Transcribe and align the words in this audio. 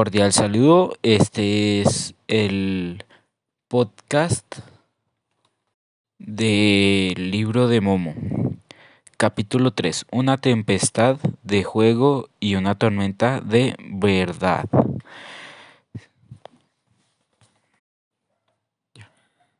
cordial 0.00 0.32
saludo. 0.32 0.94
Este 1.02 1.82
es 1.82 2.14
el 2.26 3.04
podcast 3.68 4.60
del 6.18 7.30
libro 7.30 7.68
de 7.68 7.82
Momo. 7.82 8.14
Capítulo 9.18 9.72
3. 9.72 10.06
Una 10.10 10.38
tempestad 10.38 11.18
de 11.42 11.64
juego 11.64 12.30
y 12.40 12.54
una 12.54 12.76
tormenta 12.76 13.42
de 13.42 13.76
verdad. 13.78 14.64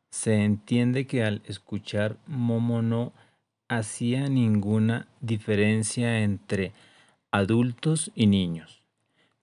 Se 0.08 0.42
entiende 0.42 1.06
que 1.06 1.22
al 1.22 1.42
escuchar 1.44 2.16
Momo 2.26 2.80
no 2.80 3.12
hacía 3.68 4.30
ninguna 4.30 5.06
diferencia 5.20 6.20
entre 6.20 6.72
adultos 7.30 8.10
y 8.14 8.26
niños, 8.26 8.79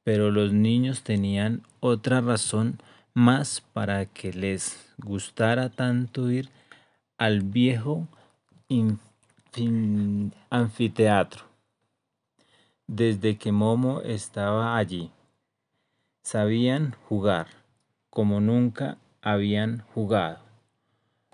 pero 0.08 0.32
los 0.32 0.54
niños 0.54 1.04
tenían 1.04 1.64
otra 1.82 2.22
razón 2.22 2.80
más 3.14 3.60
para 3.74 4.06
que 4.06 4.32
les 4.32 4.90
gustara 4.98 5.68
tanto 5.68 6.32
ir 6.32 6.48
al 7.18 7.42
viejo 7.42 8.08
anfiteatro. 10.50 11.44
Desde 12.88 13.38
que 13.38 13.52
Momo 13.52 14.00
estaba 14.00 14.78
allí, 14.78 15.12
sabían 16.24 16.96
jugar 17.10 17.48
como 18.10 18.40
nunca 18.40 19.00
habían 19.22 19.84
jugado. 19.94 20.40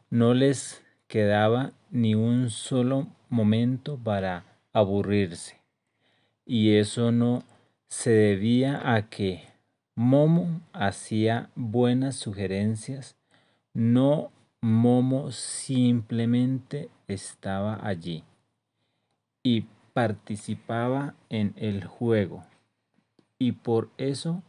No 0.09 0.33
les 0.33 0.83
quedaba 1.07 1.73
ni 1.91 2.15
un 2.15 2.49
solo 2.49 3.05
momento 3.29 3.99
para 4.03 4.45
aburrirse. 4.73 5.61
Y 6.43 6.77
eso 6.77 7.11
no 7.11 7.43
se 7.93 8.09
debía 8.09 8.95
a 8.95 9.07
que 9.07 9.43
Momo 9.95 10.61
hacía 10.73 11.51
buenas 11.55 12.15
sugerencias, 12.15 13.15
no 13.71 14.31
Momo 14.61 15.31
simplemente 15.31 16.89
estaba 17.07 17.79
allí 17.85 18.23
y 19.43 19.67
participaba 19.93 21.13
en 21.29 21.53
el 21.55 21.85
juego. 21.85 22.43
Y 23.37 23.51
por 23.51 23.91
eso 23.97 24.41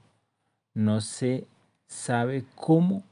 no 0.72 1.02
se 1.02 1.46
sabe 1.86 2.46
cómo 2.54 3.02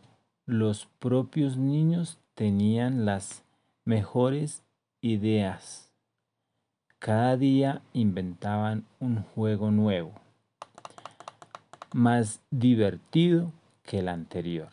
los 0.46 0.86
propios 0.98 1.58
niños 1.58 2.18
tenían 2.34 3.04
las 3.04 3.44
mejores 3.84 4.62
ideas. 5.02 5.91
Cada 7.04 7.36
día 7.36 7.82
inventaban 7.94 8.86
un 9.00 9.24
juego 9.24 9.72
nuevo, 9.72 10.12
más 11.92 12.40
divertido 12.52 13.50
que 13.82 13.98
el 13.98 14.08
anterior. 14.08 14.68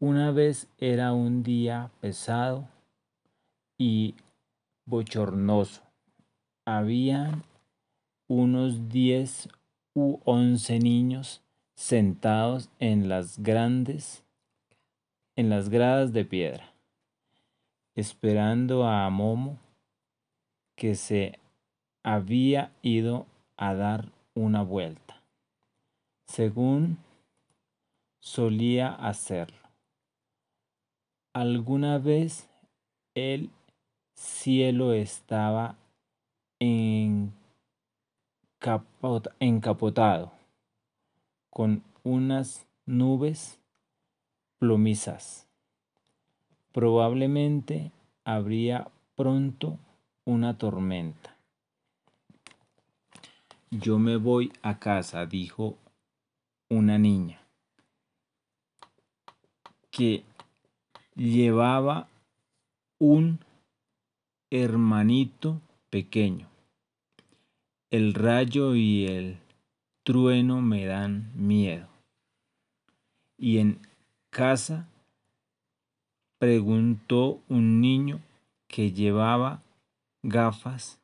Una 0.00 0.32
vez 0.32 0.66
era 0.78 1.12
un 1.12 1.44
día 1.44 1.92
pesado 2.00 2.68
y 3.78 4.16
bochornoso. 4.84 5.82
Habían 6.64 7.44
unos 8.26 8.88
diez 8.88 9.48
u 9.94 10.18
once 10.24 10.80
niños 10.80 11.40
sentados 11.76 12.68
en 12.80 13.08
las 13.08 13.38
grandes 13.38 14.24
en 15.36 15.50
las 15.50 15.68
gradas 15.68 16.12
de 16.12 16.24
piedra, 16.24 16.74
esperando 17.94 18.88
a 18.88 19.08
Momo, 19.08 19.61
que 20.82 20.96
se 20.96 21.38
había 22.02 22.72
ido 22.82 23.26
a 23.56 23.72
dar 23.72 24.10
una 24.34 24.64
vuelta, 24.64 25.22
según 26.26 26.98
solía 28.18 28.92
hacerlo. 28.92 29.68
Alguna 31.34 31.98
vez 31.98 32.50
el 33.14 33.50
cielo 34.16 34.92
estaba 34.92 35.76
encapotado 39.38 40.32
con 41.48 41.84
unas 42.02 42.66
nubes 42.86 43.60
plomizas. 44.58 45.46
Probablemente 46.72 47.92
habría 48.24 48.90
pronto 49.14 49.78
una 50.24 50.56
tormenta. 50.56 51.36
Yo 53.70 53.98
me 53.98 54.16
voy 54.16 54.52
a 54.62 54.78
casa, 54.78 55.26
dijo 55.26 55.76
una 56.68 56.98
niña, 56.98 57.40
que 59.90 60.24
llevaba 61.14 62.08
un 62.98 63.40
hermanito 64.50 65.60
pequeño. 65.90 66.48
El 67.90 68.14
rayo 68.14 68.74
y 68.74 69.06
el 69.06 69.38
trueno 70.02 70.60
me 70.60 70.86
dan 70.86 71.32
miedo. 71.34 71.88
Y 73.36 73.58
en 73.58 73.80
casa? 74.30 74.88
preguntó 76.38 77.40
un 77.48 77.80
niño 77.80 78.20
que 78.66 78.90
llevaba 78.90 79.62
gafas. 80.22 81.00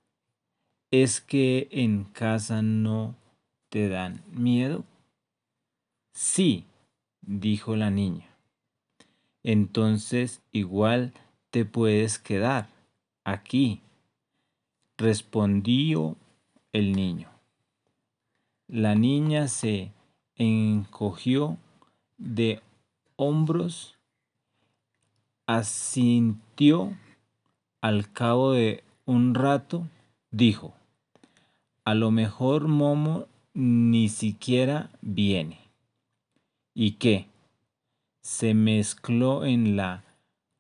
¿Es 0.90 1.20
que 1.20 1.68
en 1.70 2.04
casa 2.04 2.62
no 2.62 3.14
te 3.68 3.88
dan 3.88 4.22
miedo? 4.32 4.84
Sí, 6.12 6.64
dijo 7.20 7.76
la 7.76 7.90
niña. 7.90 8.28
Entonces 9.42 10.42
igual 10.50 11.12
te 11.50 11.64
puedes 11.64 12.18
quedar 12.18 12.68
aquí, 13.24 13.82
respondió 14.96 16.16
el 16.72 16.92
niño. 16.92 17.30
La 18.66 18.94
niña 18.94 19.48
se 19.48 19.92
encogió 20.36 21.56
de 22.18 22.62
hombros, 23.16 23.98
asintió 25.46 26.96
al 27.80 28.12
cabo 28.12 28.52
de 28.52 28.84
un 29.08 29.34
rato, 29.34 29.88
dijo, 30.30 30.74
a 31.86 31.94
lo 31.94 32.10
mejor 32.10 32.68
Momo 32.68 33.26
ni 33.54 34.10
siquiera 34.10 34.90
viene. 35.00 35.60
¿Y 36.74 36.92
qué? 36.96 37.26
Se 38.20 38.52
mezcló 38.52 39.46
en 39.46 39.76
la 39.76 40.04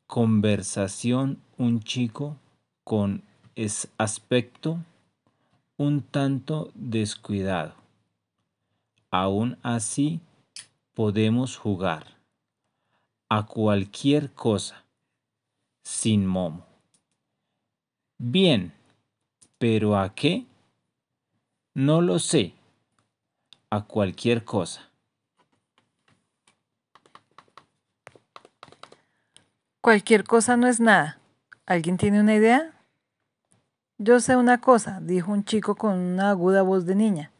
conversación 0.06 1.42
un 1.58 1.80
chico 1.80 2.38
con 2.84 3.22
aspecto 3.98 4.82
un 5.76 6.00
tanto 6.00 6.70
descuidado. 6.74 7.74
Aún 9.10 9.58
así 9.62 10.22
podemos 10.94 11.58
jugar 11.58 12.16
a 13.28 13.44
cualquier 13.44 14.32
cosa 14.32 14.86
sin 15.82 16.26
momo. 16.26 16.67
Bien, 18.20 18.72
pero 19.58 19.96
¿a 19.96 20.12
qué? 20.12 20.44
No 21.74 22.00
lo 22.00 22.18
sé. 22.18 22.52
A 23.70 23.84
cualquier 23.84 24.44
cosa. 24.44 24.90
Cualquier 29.80 30.24
cosa 30.24 30.56
no 30.56 30.66
es 30.66 30.80
nada. 30.80 31.20
¿Alguien 31.64 31.96
tiene 31.96 32.20
una 32.20 32.34
idea? 32.34 32.74
Yo 33.98 34.18
sé 34.18 34.34
una 34.34 34.60
cosa, 34.60 35.00
dijo 35.00 35.30
un 35.30 35.44
chico 35.44 35.76
con 35.76 35.96
una 35.96 36.30
aguda 36.30 36.62
voz 36.62 36.86
de 36.86 36.96
niña. 36.96 37.30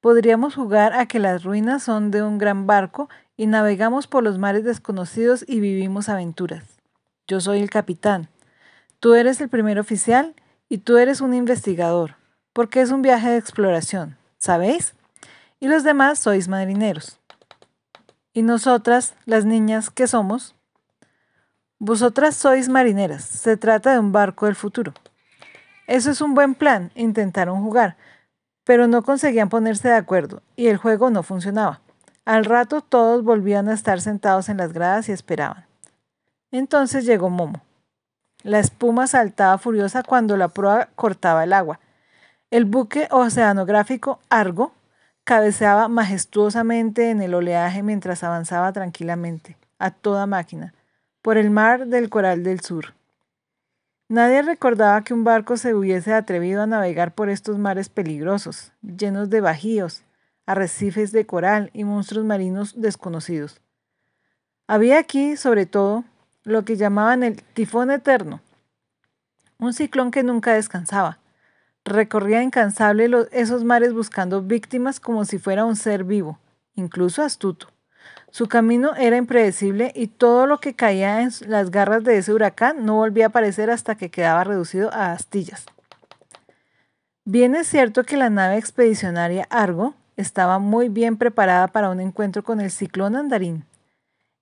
Podríamos 0.00 0.56
jugar 0.56 0.92
a 0.92 1.06
que 1.06 1.20
las 1.20 1.44
ruinas 1.44 1.84
son 1.84 2.10
de 2.10 2.24
un 2.24 2.38
gran 2.38 2.66
barco 2.66 3.08
y 3.36 3.46
navegamos 3.46 4.08
por 4.08 4.24
los 4.24 4.38
mares 4.38 4.64
desconocidos 4.64 5.44
y 5.46 5.60
vivimos 5.60 6.08
aventuras. 6.08 6.80
Yo 7.28 7.40
soy 7.40 7.60
el 7.60 7.70
capitán. 7.70 8.28
Tú 9.00 9.14
eres 9.14 9.40
el 9.40 9.48
primer 9.48 9.78
oficial 9.78 10.34
y 10.68 10.78
tú 10.78 10.96
eres 10.96 11.20
un 11.20 11.34
investigador, 11.34 12.16
porque 12.52 12.80
es 12.80 12.90
un 12.90 13.02
viaje 13.02 13.28
de 13.28 13.36
exploración, 13.36 14.16
¿sabéis? 14.38 14.94
Y 15.60 15.68
los 15.68 15.84
demás 15.84 16.18
sois 16.18 16.48
marineros. 16.48 17.18
¿Y 18.32 18.42
nosotras, 18.42 19.14
las 19.24 19.44
niñas, 19.44 19.90
qué 19.90 20.06
somos? 20.06 20.54
Vosotras 21.78 22.36
sois 22.36 22.68
marineras. 22.68 23.22
Se 23.24 23.56
trata 23.56 23.92
de 23.92 23.98
un 23.98 24.12
barco 24.12 24.46
del 24.46 24.54
futuro. 24.54 24.94
Eso 25.86 26.10
es 26.10 26.20
un 26.20 26.34
buen 26.34 26.54
plan. 26.54 26.90
Intentaron 26.94 27.62
jugar, 27.62 27.96
pero 28.64 28.88
no 28.88 29.02
conseguían 29.02 29.48
ponerse 29.50 29.88
de 29.88 29.94
acuerdo 29.94 30.42
y 30.56 30.68
el 30.68 30.78
juego 30.78 31.10
no 31.10 31.22
funcionaba. 31.22 31.80
Al 32.24 32.44
rato 32.44 32.80
todos 32.80 33.22
volvían 33.22 33.68
a 33.68 33.74
estar 33.74 34.00
sentados 34.00 34.48
en 34.48 34.56
las 34.56 34.72
gradas 34.72 35.08
y 35.08 35.12
esperaban. 35.12 35.66
Entonces 36.50 37.04
llegó 37.04 37.28
Momo. 37.28 37.65
La 38.42 38.58
espuma 38.58 39.06
saltaba 39.06 39.58
furiosa 39.58 40.02
cuando 40.02 40.36
la 40.36 40.48
proa 40.48 40.88
cortaba 40.94 41.44
el 41.44 41.52
agua. 41.52 41.80
El 42.50 42.64
buque 42.64 43.08
oceanográfico 43.10 44.20
Argo 44.28 44.72
cabeceaba 45.24 45.88
majestuosamente 45.88 47.10
en 47.10 47.20
el 47.20 47.34
oleaje 47.34 47.82
mientras 47.82 48.22
avanzaba 48.22 48.72
tranquilamente, 48.72 49.56
a 49.78 49.90
toda 49.90 50.26
máquina, 50.26 50.72
por 51.22 51.36
el 51.36 51.50
mar 51.50 51.86
del 51.86 52.08
Coral 52.08 52.44
del 52.44 52.60
Sur. 52.60 52.94
Nadie 54.08 54.42
recordaba 54.42 55.02
que 55.02 55.14
un 55.14 55.24
barco 55.24 55.56
se 55.56 55.74
hubiese 55.74 56.14
atrevido 56.14 56.62
a 56.62 56.66
navegar 56.68 57.12
por 57.12 57.28
estos 57.28 57.58
mares 57.58 57.88
peligrosos, 57.88 58.70
llenos 58.82 59.30
de 59.30 59.40
bajíos, 59.40 60.04
arrecifes 60.46 61.10
de 61.10 61.26
coral 61.26 61.70
y 61.72 61.82
monstruos 61.82 62.24
marinos 62.24 62.80
desconocidos. 62.80 63.60
Había 64.68 65.00
aquí, 65.00 65.36
sobre 65.36 65.66
todo, 65.66 66.04
lo 66.46 66.64
que 66.64 66.76
llamaban 66.76 67.24
el 67.24 67.42
tifón 67.42 67.90
eterno, 67.90 68.40
un 69.58 69.72
ciclón 69.72 70.12
que 70.12 70.22
nunca 70.22 70.54
descansaba. 70.54 71.18
Recorría 71.84 72.40
incansable 72.40 73.10
esos 73.32 73.64
mares 73.64 73.92
buscando 73.92 74.42
víctimas 74.42 75.00
como 75.00 75.24
si 75.24 75.38
fuera 75.38 75.64
un 75.64 75.74
ser 75.74 76.04
vivo, 76.04 76.38
incluso 76.74 77.22
astuto. 77.22 77.66
Su 78.30 78.46
camino 78.46 78.94
era 78.94 79.16
impredecible 79.16 79.90
y 79.96 80.06
todo 80.06 80.46
lo 80.46 80.58
que 80.58 80.74
caía 80.74 81.20
en 81.22 81.30
las 81.48 81.72
garras 81.72 82.04
de 82.04 82.18
ese 82.18 82.32
huracán 82.32 82.86
no 82.86 82.94
volvía 82.94 83.26
a 83.26 83.28
aparecer 83.28 83.68
hasta 83.68 83.96
que 83.96 84.10
quedaba 84.10 84.44
reducido 84.44 84.92
a 84.94 85.10
astillas. 85.10 85.66
Bien 87.24 87.56
es 87.56 87.66
cierto 87.66 88.04
que 88.04 88.16
la 88.16 88.30
nave 88.30 88.56
expedicionaria 88.56 89.48
Argo 89.50 89.94
estaba 90.16 90.60
muy 90.60 90.88
bien 90.90 91.16
preparada 91.16 91.66
para 91.66 91.90
un 91.90 92.00
encuentro 92.00 92.44
con 92.44 92.60
el 92.60 92.70
ciclón 92.70 93.16
andarín. 93.16 93.64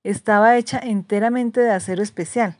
Estaba 0.05 0.59
hecha 0.59 0.79
enteramente 0.79 1.61
de 1.61 1.71
acero 1.71 2.03
especial, 2.03 2.57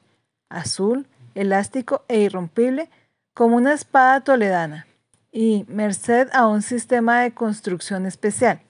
azul, 0.49 1.07
elástico 1.35 2.03
e 2.09 2.21
irrompible 2.21 2.89
como 3.35 3.57
una 3.57 3.75
espada 3.75 4.23
toledana, 4.23 4.87
y 5.31 5.67
merced 5.69 6.29
a 6.33 6.47
un 6.47 6.63
sistema 6.63 7.21
de 7.21 7.35
construcción 7.35 8.07
especial. 8.07 8.63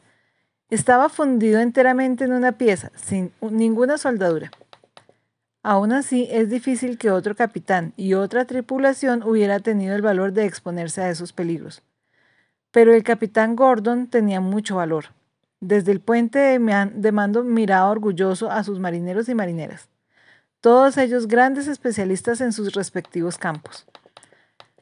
Estaba 0.71 1.09
fundido 1.09 1.61
enteramente 1.61 2.25
en 2.25 2.33
una 2.33 2.53
pieza, 2.53 2.91
sin 2.97 3.33
ninguna 3.41 3.97
soldadura. 3.97 4.51
Aún 5.63 5.93
así, 5.93 6.27
es 6.31 6.51
difícil 6.51 6.99
que 6.99 7.11
otro 7.11 7.37
capitán 7.37 7.93
y 7.97 8.15
otra 8.15 8.45
tripulación 8.45 9.23
hubiera 9.23 9.61
tenido 9.61 9.95
el 9.95 10.03
valor 10.03 10.33
de 10.33 10.47
exponerse 10.47 11.01
a 11.01 11.11
esos 11.11 11.33
peligros. 11.33 11.83
Pero 12.73 12.93
el 12.93 13.05
capitán 13.05 13.55
Gordon 13.55 14.09
tenía 14.09 14.41
mucho 14.41 14.77
valor. 14.77 15.07
Desde 15.67 15.93
el 15.93 16.01
puente 16.01 16.39
de 16.39 17.13
mando 17.13 17.43
miraba 17.43 17.91
orgulloso 17.91 18.51
a 18.51 18.63
sus 18.65 18.79
marineros 18.79 19.29
y 19.29 19.35
marineras 19.35 19.89
todos 20.65 20.97
ellos 20.97 21.29
grandes 21.29 21.69
especialistas 21.69 22.41
en 22.41 22.55
sus 22.55 22.73
respectivos 22.73 23.37
campos. 23.37 23.85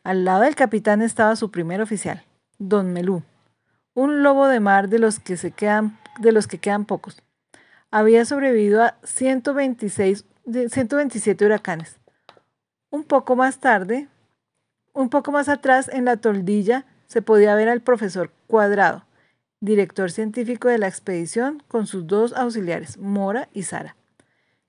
Al 0.05 0.25
lado 0.25 0.43
del 0.43 0.55
capitán 0.55 1.03
estaba 1.03 1.35
su 1.35 1.51
primer 1.51 1.81
oficial, 1.81 2.23
don 2.61 2.93
Melú, 2.93 3.25
un 3.93 4.23
lobo 4.23 4.47
de 4.47 4.61
mar 4.61 4.89
de 4.89 5.01
los 5.01 5.19
que, 5.19 5.37
se 5.37 5.51
quedan, 5.51 5.99
de 6.21 6.31
los 6.31 6.47
que 6.47 6.59
quedan 6.59 6.85
pocos. 6.85 7.21
Había 7.91 8.25
sobrevivido 8.25 8.81
a 8.85 8.95
126, 9.03 10.25
127 10.71 11.45
huracanes. 11.45 11.99
Un 12.91 13.03
poco 13.03 13.35
más 13.35 13.59
tarde, 13.59 14.07
un 14.93 15.09
poco 15.09 15.33
más 15.33 15.49
atrás 15.49 15.91
en 15.93 16.05
la 16.05 16.17
toldilla, 16.17 16.87
se 17.09 17.23
podía 17.23 17.57
ver 17.57 17.69
al 17.69 17.81
profesor 17.81 18.31
Cuadrado, 18.47 19.05
director 19.63 20.11
científico 20.11 20.69
de 20.69 20.77
la 20.77 20.89
expedición, 20.89 21.63
con 21.69 21.87
sus 21.87 22.07
dos 22.07 22.35
auxiliares, 22.35 22.99
Mora 22.99 23.49
y 23.55 23.63
Sara 23.63 23.97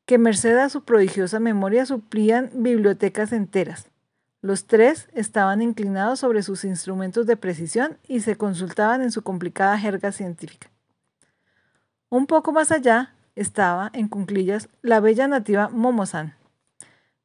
que 0.06 0.18
merced 0.18 0.58
a 0.58 0.70
su 0.70 0.84
prodigiosa 0.84 1.40
memoria 1.40 1.86
suplían 1.86 2.50
bibliotecas 2.54 3.32
enteras. 3.32 3.90
Los 4.42 4.66
tres 4.68 5.08
estaban 5.14 5.62
inclinados 5.62 6.20
sobre 6.20 6.44
sus 6.44 6.66
instrumentos 6.66 7.26
de 7.26 7.38
precisión 7.38 7.98
y 8.08 8.20
se 8.20 8.36
consultaban 8.36 9.02
en 9.02 9.12
su 9.12 9.22
complicada 9.22 9.78
jerga 9.80 10.12
científica. 10.12 10.70
Un 12.10 12.28
poco 12.28 12.52
más 12.52 12.72
allá 12.72 13.14
estaba, 13.36 13.90
en 13.94 14.10
cunclillas, 14.10 14.68
la 14.82 15.00
bella 15.00 15.28
nativa 15.28 15.70
Momosan. 15.70 16.36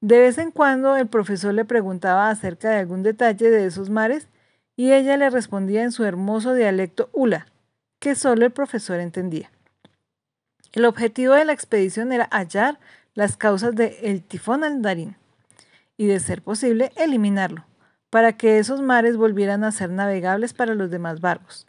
De 0.00 0.20
vez 0.20 0.38
en 0.38 0.52
cuando 0.52 0.96
el 0.96 1.08
profesor 1.08 1.52
le 1.54 1.64
preguntaba 1.64 2.30
acerca 2.30 2.70
de 2.70 2.76
algún 2.76 3.02
detalle 3.02 3.50
de 3.50 3.66
esos 3.66 3.90
mares 3.90 4.28
y 4.76 4.92
ella 4.92 5.16
le 5.16 5.28
respondía 5.28 5.82
en 5.82 5.90
su 5.90 6.04
hermoso 6.04 6.54
dialecto 6.54 7.10
hula, 7.12 7.48
que 7.98 8.14
solo 8.14 8.44
el 8.46 8.52
profesor 8.52 9.00
entendía. 9.00 9.50
El 10.72 10.84
objetivo 10.84 11.34
de 11.34 11.44
la 11.44 11.52
expedición 11.52 12.12
era 12.12 12.28
hallar 12.30 12.78
las 13.14 13.36
causas 13.36 13.74
del 13.74 14.22
tifón 14.22 14.64
Aldarín 14.64 15.16
y, 15.96 16.06
de 16.06 16.20
ser 16.20 16.42
posible, 16.42 16.92
eliminarlo, 16.96 17.64
para 18.10 18.36
que 18.36 18.58
esos 18.58 18.80
mares 18.80 19.16
volvieran 19.16 19.64
a 19.64 19.72
ser 19.72 19.90
navegables 19.90 20.54
para 20.54 20.74
los 20.74 20.90
demás 20.90 21.20
barcos. 21.20 21.66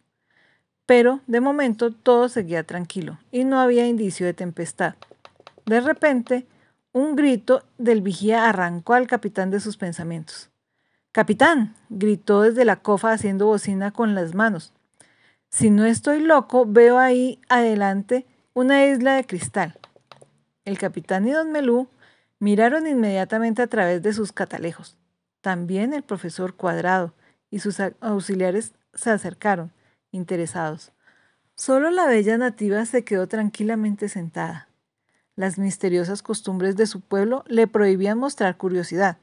Pero, 0.85 1.21
de 1.27 1.41
momento, 1.41 1.91
todo 1.91 2.29
seguía 2.29 2.63
tranquilo 2.63 3.19
y 3.31 3.45
no 3.45 3.59
había 3.59 3.87
indicio 3.87 4.25
de 4.25 4.33
tempestad. 4.33 4.95
De 5.65 5.81
repente, 5.81 6.47
un 6.91 7.15
grito 7.15 7.63
del 7.77 8.01
vigía 8.01 8.49
arrancó 8.49 8.93
al 8.93 9.07
capitán 9.07 9.51
de 9.51 9.59
sus 9.59 9.77
pensamientos. 9.77 10.49
Capitán, 11.11 11.75
gritó 11.89 12.41
desde 12.41 12.65
la 12.65 12.77
cofa 12.77 13.11
haciendo 13.11 13.47
bocina 13.47 13.91
con 13.91 14.15
las 14.15 14.35
manos. 14.35 14.73
Si 15.49 15.71
no 15.71 15.85
estoy 15.85 16.21
loco, 16.21 16.65
veo 16.67 16.99
ahí 16.99 17.39
adelante 17.49 18.27
una 18.53 18.85
isla 18.85 19.15
de 19.15 19.25
cristal. 19.25 19.79
El 20.63 20.77
capitán 20.77 21.27
y 21.27 21.31
don 21.31 21.51
Melú 21.51 21.87
miraron 22.39 22.85
inmediatamente 22.85 23.61
a 23.63 23.67
través 23.67 24.03
de 24.03 24.13
sus 24.13 24.31
catalejos. 24.31 24.97
También 25.41 25.93
el 25.93 26.03
profesor 26.03 26.55
Cuadrado 26.55 27.13
y 27.49 27.59
sus 27.59 27.79
auxiliares 27.79 28.73
se 28.93 29.09
acercaron, 29.09 29.71
interesados. 30.11 30.91
Solo 31.55 31.89
la 31.89 32.05
bella 32.05 32.37
nativa 32.37 32.85
se 32.85 33.03
quedó 33.03 33.27
tranquilamente 33.27 34.07
sentada. 34.07 34.69
Las 35.35 35.57
misteriosas 35.57 36.21
costumbres 36.21 36.75
de 36.75 36.85
su 36.85 37.01
pueblo 37.01 37.43
le 37.47 37.65
prohibían 37.65 38.17
mostrar 38.17 38.57
curiosidad. 38.57 39.17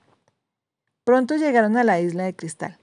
Pronto 1.04 1.36
llegaron 1.36 1.76
a 1.76 1.84
la 1.84 2.00
isla 2.00 2.24
de 2.24 2.34
cristal. 2.34 2.78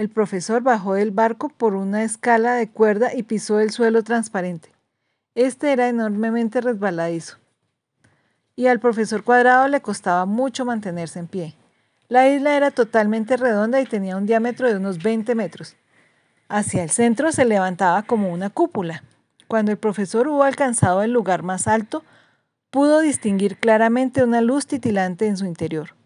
El 0.00 0.08
profesor 0.08 0.62
bajó 0.62 0.94
del 0.94 1.10
barco 1.10 1.50
por 1.50 1.74
una 1.74 2.04
escala 2.04 2.54
de 2.54 2.70
cuerda 2.70 3.14
y 3.14 3.22
pisó 3.22 3.60
el 3.60 3.70
suelo 3.70 4.02
transparente. 4.02 4.72
Este 5.34 5.72
era 5.72 5.90
enormemente 5.90 6.62
resbaladizo 6.62 7.36
y 8.56 8.68
al 8.68 8.80
profesor 8.80 9.22
Cuadrado 9.24 9.68
le 9.68 9.82
costaba 9.82 10.24
mucho 10.24 10.64
mantenerse 10.64 11.18
en 11.18 11.26
pie. 11.26 11.54
La 12.08 12.26
isla 12.30 12.56
era 12.56 12.70
totalmente 12.70 13.36
redonda 13.36 13.78
y 13.78 13.84
tenía 13.84 14.16
un 14.16 14.24
diámetro 14.24 14.68
de 14.68 14.76
unos 14.76 15.02
20 15.02 15.34
metros. 15.34 15.76
Hacia 16.48 16.82
el 16.82 16.88
centro 16.88 17.30
se 17.30 17.44
levantaba 17.44 18.02
como 18.04 18.32
una 18.32 18.48
cúpula. 18.48 19.04
Cuando 19.48 19.70
el 19.70 19.76
profesor 19.76 20.28
hubo 20.28 20.44
alcanzado 20.44 21.02
el 21.02 21.12
lugar 21.12 21.42
más 21.42 21.68
alto, 21.68 22.04
pudo 22.70 23.00
distinguir 23.00 23.58
claramente 23.58 24.24
una 24.24 24.40
luz 24.40 24.66
titilante 24.66 25.26
en 25.26 25.36
su 25.36 25.44
interior. 25.44 25.99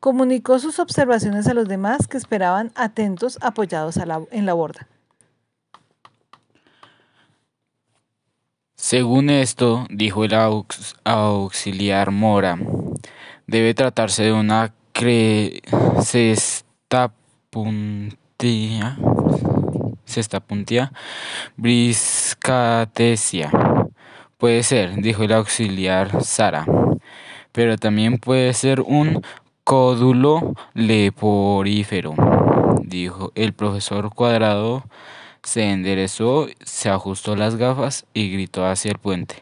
Comunicó 0.00 0.58
sus 0.58 0.78
observaciones 0.78 1.46
a 1.46 1.54
los 1.54 1.68
demás 1.68 2.08
que 2.08 2.16
esperaban 2.16 2.72
atentos 2.74 3.38
apoyados 3.42 3.98
en 3.98 4.46
la 4.46 4.54
borda. 4.54 4.88
Según 8.74 9.28
esto, 9.28 9.86
dijo 9.90 10.24
el 10.24 10.32
auxiliar 11.04 12.10
Mora, 12.10 12.58
debe 13.46 13.74
tratarse 13.74 14.22
de 14.22 14.32
una 14.32 14.72
cestapuntía, 16.02 18.96
cestapuntía 20.06 20.92
briscatesia. 21.56 23.50
Puede 24.38 24.62
ser, 24.62 25.02
dijo 25.02 25.24
el 25.24 25.32
auxiliar 25.32 26.24
Sara, 26.24 26.64
pero 27.52 27.76
también 27.76 28.16
puede 28.18 28.54
ser 28.54 28.80
un 28.80 29.22
códulo 29.70 30.56
leporífero, 30.74 32.16
dijo 32.82 33.30
el 33.36 33.52
profesor 33.52 34.12
Cuadrado 34.12 34.82
se 35.44 35.70
enderezó, 35.70 36.48
se 36.64 36.88
ajustó 36.88 37.36
las 37.36 37.54
gafas 37.54 38.04
y 38.12 38.32
gritó 38.32 38.66
hacia 38.66 38.90
el 38.90 38.98
puente. 38.98 39.36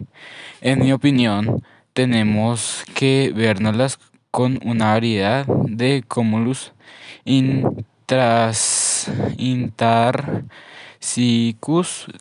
En 0.61 0.81
mi 0.81 0.93
opinión, 0.93 1.63
tenemos 1.95 2.85
que 2.95 3.33
vernoslas 3.35 3.99
con 4.31 4.61
una 4.67 4.93
variedad 4.93 5.47
de 5.47 6.05
cumulus 6.07 6.75
intras, 7.25 9.11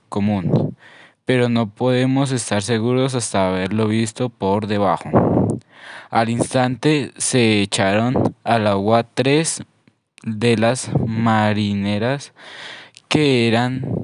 común, 0.08 0.78
pero 1.26 1.50
no 1.50 1.68
podemos 1.68 2.32
estar 2.32 2.62
seguros 2.62 3.16
hasta 3.16 3.50
haberlo 3.50 3.90
visto 3.90 4.30
por 4.30 4.68
debajo. 4.68 5.47
Al 6.10 6.30
instante 6.30 7.12
se 7.18 7.62
echaron 7.62 8.36
al 8.44 8.68
agua 8.68 9.04
tres 9.04 9.64
de 10.24 10.58
las 10.58 10.90
marineras 11.06 12.34
que 13.10 13.48
eran 13.48 13.98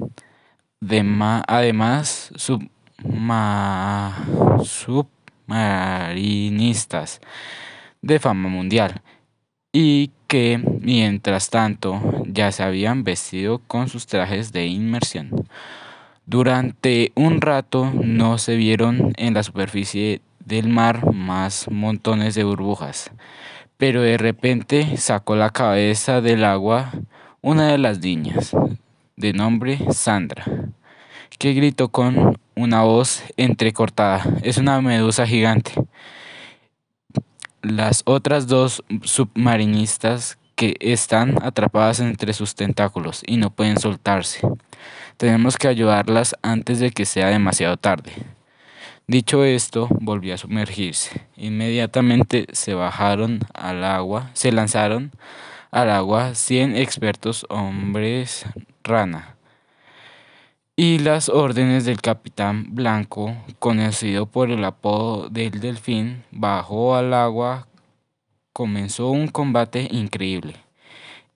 además 1.46 2.32
submarinistas 4.62 7.20
de 8.02 8.18
fama 8.18 8.48
mundial 8.48 9.00
y 9.72 10.10
que 10.28 10.62
mientras 10.80 11.50
tanto, 11.50 12.00
ya 12.26 12.52
se 12.52 12.62
habían 12.62 13.02
vestido 13.02 13.60
con 13.66 13.88
sus 13.88 14.06
trajes 14.06 14.52
de 14.52 14.66
inmersión. 14.66 15.30
Durante 16.26 17.12
un 17.14 17.40
rato 17.40 17.90
no 17.92 18.38
se 18.38 18.56
vieron 18.56 19.12
en 19.16 19.34
la 19.34 19.42
superficie 19.42 20.20
del 20.44 20.68
mar 20.68 21.12
más 21.12 21.70
montones 21.70 22.34
de 22.34 22.44
burbujas, 22.44 23.10
pero 23.76 24.02
de 24.02 24.18
repente 24.18 24.96
sacó 24.96 25.36
la 25.36 25.50
cabeza 25.50 26.20
del 26.20 26.44
agua 26.44 26.92
una 27.40 27.68
de 27.68 27.78
las 27.78 28.00
niñas, 28.00 28.56
de 29.16 29.34
nombre 29.34 29.78
Sandra, 29.92 30.44
que 31.38 31.52
gritó 31.52 31.88
con 31.88 32.38
una 32.54 32.82
voz 32.82 33.22
entrecortada. 33.36 34.24
Es 34.42 34.56
una 34.56 34.80
medusa 34.80 35.26
gigante. 35.26 35.72
Las 37.60 38.02
otras 38.06 38.46
dos 38.46 38.82
submarinistas 39.02 40.38
que 40.54 40.76
están 40.80 41.36
atrapadas 41.42 42.00
entre 42.00 42.32
sus 42.32 42.54
tentáculos 42.54 43.22
y 43.26 43.36
no 43.36 43.50
pueden 43.50 43.78
soltarse. 43.78 44.40
Tenemos 45.16 45.56
que 45.56 45.68
ayudarlas 45.68 46.34
antes 46.42 46.78
de 46.80 46.90
que 46.90 47.04
sea 47.04 47.28
demasiado 47.28 47.76
tarde. 47.76 48.12
Dicho 49.06 49.44
esto, 49.44 49.88
volvió 49.90 50.34
a 50.34 50.38
sumergirse. 50.38 51.26
Inmediatamente 51.36 52.46
se 52.52 52.74
bajaron 52.74 53.40
al 53.52 53.84
agua, 53.84 54.30
se 54.32 54.52
lanzaron 54.52 55.12
al 55.70 55.90
agua 55.90 56.34
cien 56.34 56.76
expertos 56.76 57.46
hombres 57.48 58.46
rana 58.82 59.34
y 60.76 60.98
las 60.98 61.28
órdenes 61.28 61.84
del 61.84 62.00
capitán 62.00 62.74
Blanco, 62.74 63.36
conocido 63.60 64.26
por 64.26 64.50
el 64.50 64.64
apodo 64.64 65.28
del 65.28 65.60
delfín, 65.60 66.24
bajó 66.32 66.96
al 66.96 67.14
agua, 67.14 67.68
comenzó 68.52 69.10
un 69.10 69.28
combate 69.28 69.86
increíble, 69.92 70.56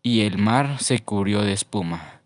y 0.03 0.23
el 0.23 0.39
mar 0.39 0.81
se 0.81 0.99
cubrió 0.99 1.43
de 1.43 1.53
espuma. 1.53 2.18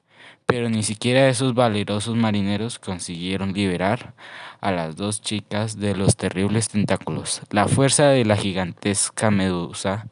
Pero 0.53 0.69
ni 0.69 0.83
siquiera 0.83 1.31
esos 1.31 1.55
valerosos 1.55 2.15
marineros 2.15 2.79
consiguieron 2.79 3.55
liberar 3.55 4.13
a 4.61 4.71
las 4.71 4.97
dos 4.97 5.23
chicas 5.23 5.79
de 5.79 5.97
los 5.97 6.15
terribles 6.19 6.69
tentáculos. 6.69 7.41
La 7.49 7.69
fuerza 7.69 8.09
de 8.09 8.27
la 8.27 8.37
gigantesca 8.37 9.31
medusa 9.31 10.09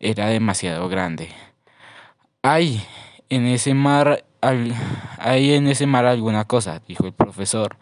era 0.00 0.28
demasiado 0.28 0.88
grande. 0.88 1.28
¡Ay! 2.40 2.82
En 3.28 3.44
ese 3.44 3.74
mar 3.74 4.24
hay 4.40 5.52
en 5.52 5.66
ese 5.66 5.86
mar 5.86 6.06
alguna 6.06 6.46
cosa, 6.46 6.80
dijo 6.88 7.04
el 7.04 7.12
profesor, 7.12 7.76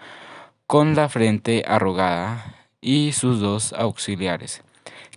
con 0.67 0.97
la 0.97 1.09
frente 1.09 1.63
arrugada 1.65 2.57
y 2.81 3.13
sus 3.13 3.39
dos 3.39 3.73
auxiliares, 3.73 4.65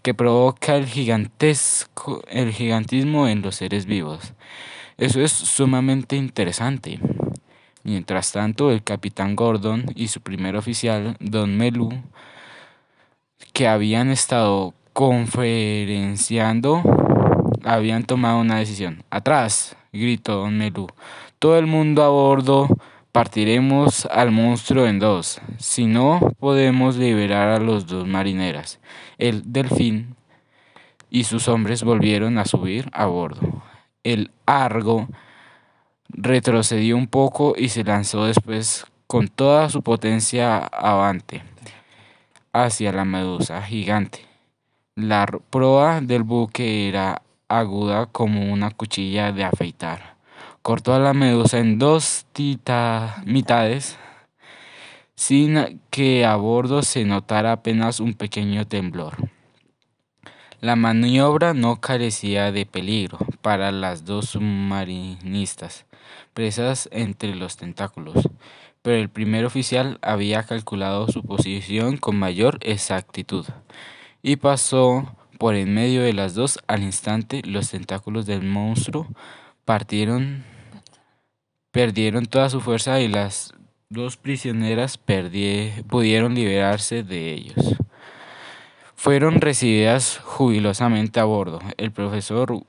que 0.03 0.13
provoca 0.13 0.75
el 0.75 0.86
gigantesco, 0.86 2.22
el 2.27 2.53
gigantismo 2.53 3.27
en 3.27 3.41
los 3.41 3.55
seres 3.55 3.88
vivos. 3.88 4.36
Eso 4.98 5.22
es 5.22 5.32
sumamente 5.32 6.16
interesante. 6.16 7.00
Mientras 7.84 8.32
tanto, 8.32 8.72
el 8.72 8.84
capitán 8.84 9.36
Gordon 9.36 9.86
y 9.96 10.08
su 10.08 10.22
primer 10.22 10.56
oficial, 10.56 11.16
Don 11.20 11.56
Melu, 11.56 11.89
que 13.54 13.68
habían 13.68 14.10
estado 14.10 14.74
conferenciando, 14.94 16.82
habían 17.63 18.06
tomado 18.06 18.39
una 18.39 18.58
decisión. 18.58 19.04
¡Atrás! 19.12 19.77
gritó 19.94 20.38
Don 20.38 20.58
Melu. 20.58 20.88
Todo 21.38 21.60
el 21.60 21.68
mundo 21.68 22.04
a 22.04 22.10
bordo 22.10 22.68
partiremos 23.12 24.08
al 24.08 24.32
monstruo 24.32 24.88
en 24.88 24.98
dos. 24.98 25.39
Si 25.60 25.86
no, 25.86 26.20
podemos 26.39 26.98
liberar 26.98 27.50
a 27.50 27.60
los 27.60 27.86
dos 27.86 28.08
marineras. 28.08 28.80
El 29.20 29.54
delfín 29.54 30.16
y 31.12 31.25
sus 31.25 31.48
hombres 31.48 31.84
volvieron 31.84 32.39
a 32.39 32.46
subir 32.46 32.89
a 32.94 33.06
bordo. 33.06 33.62
El 34.04 34.32
Argo 34.46 35.08
retrocedió 36.10 36.98
un 36.98 37.08
poco 37.08 37.56
y 37.58 37.70
se 37.70 37.84
lanzó 37.84 38.25
después 38.25 38.86
con 39.08 39.27
toda 39.27 39.70
su 39.70 39.82
potencia 39.82 40.58
avante 40.58 41.44
hacia 42.54 42.92
la 42.92 43.06
medusa 43.06 43.62
gigante. 43.62 44.25
La 44.96 45.25
proa 45.50 46.01
del 46.01 46.24
buque 46.24 46.88
era 46.89 47.22
aguda 47.48 48.08
como 48.08 48.51
una 48.51 48.72
cuchilla 48.72 49.32
de 49.32 49.44
afeitar 49.44 50.18
cortó 50.68 50.94
a 50.94 51.00
la 51.00 51.13
medusa 51.13 51.60
en 51.60 51.80
dos 51.80 52.25
mitades 53.24 53.98
sin 55.16 55.80
que 55.89 56.25
a 56.25 56.36
bordo 56.36 56.82
se 56.82 57.06
notara 57.06 57.54
apenas 57.54 58.01
un 58.01 58.13
pequeño 58.13 58.68
temblor. 58.68 59.16
La 60.60 60.76
maniobra 60.76 61.54
no 61.54 61.80
carecía 61.80 62.52
de 62.52 62.66
peligro 62.66 63.20
para 63.44 63.72
las 63.72 64.06
dos 64.06 64.30
submarinistas 64.30 65.86
presas 66.34 66.90
entre 66.92 67.36
los 67.36 67.58
tentáculos, 67.58 68.28
pero 68.82 68.98
el 68.98 69.10
primer 69.10 69.46
oficial 69.46 70.00
había 70.02 70.42
calculado 70.44 71.08
su 71.10 71.22
posición 71.22 71.98
con 71.98 72.18
mayor 72.18 72.58
exactitud 72.62 73.46
y 74.24 74.38
pasó 74.38 75.16
por 75.38 75.54
en 75.54 75.76
medio 75.76 76.02
de 76.02 76.14
las 76.14 76.34
dos 76.34 76.58
al 76.66 76.82
instante 76.82 77.44
los 77.46 77.70
tentáculos 77.70 78.26
del 78.26 78.42
monstruo 78.42 79.08
partieron 79.64 80.44
perdieron 81.70 82.26
toda 82.26 82.50
su 82.50 82.62
fuerza 82.62 83.00
y 83.00 83.08
las 83.08 83.54
dos 83.90 84.18
prisioneras 84.18 84.98
pudieron 84.98 86.34
liberarse 86.34 87.04
de 87.04 87.34
ellos. 87.34 87.78
Fueron 89.00 89.39
recibidas 89.39 90.20
jubilosamente 90.24 91.20
a 91.20 91.24
bordo. 91.24 91.60
El 91.77 91.92
profesor 91.92 92.63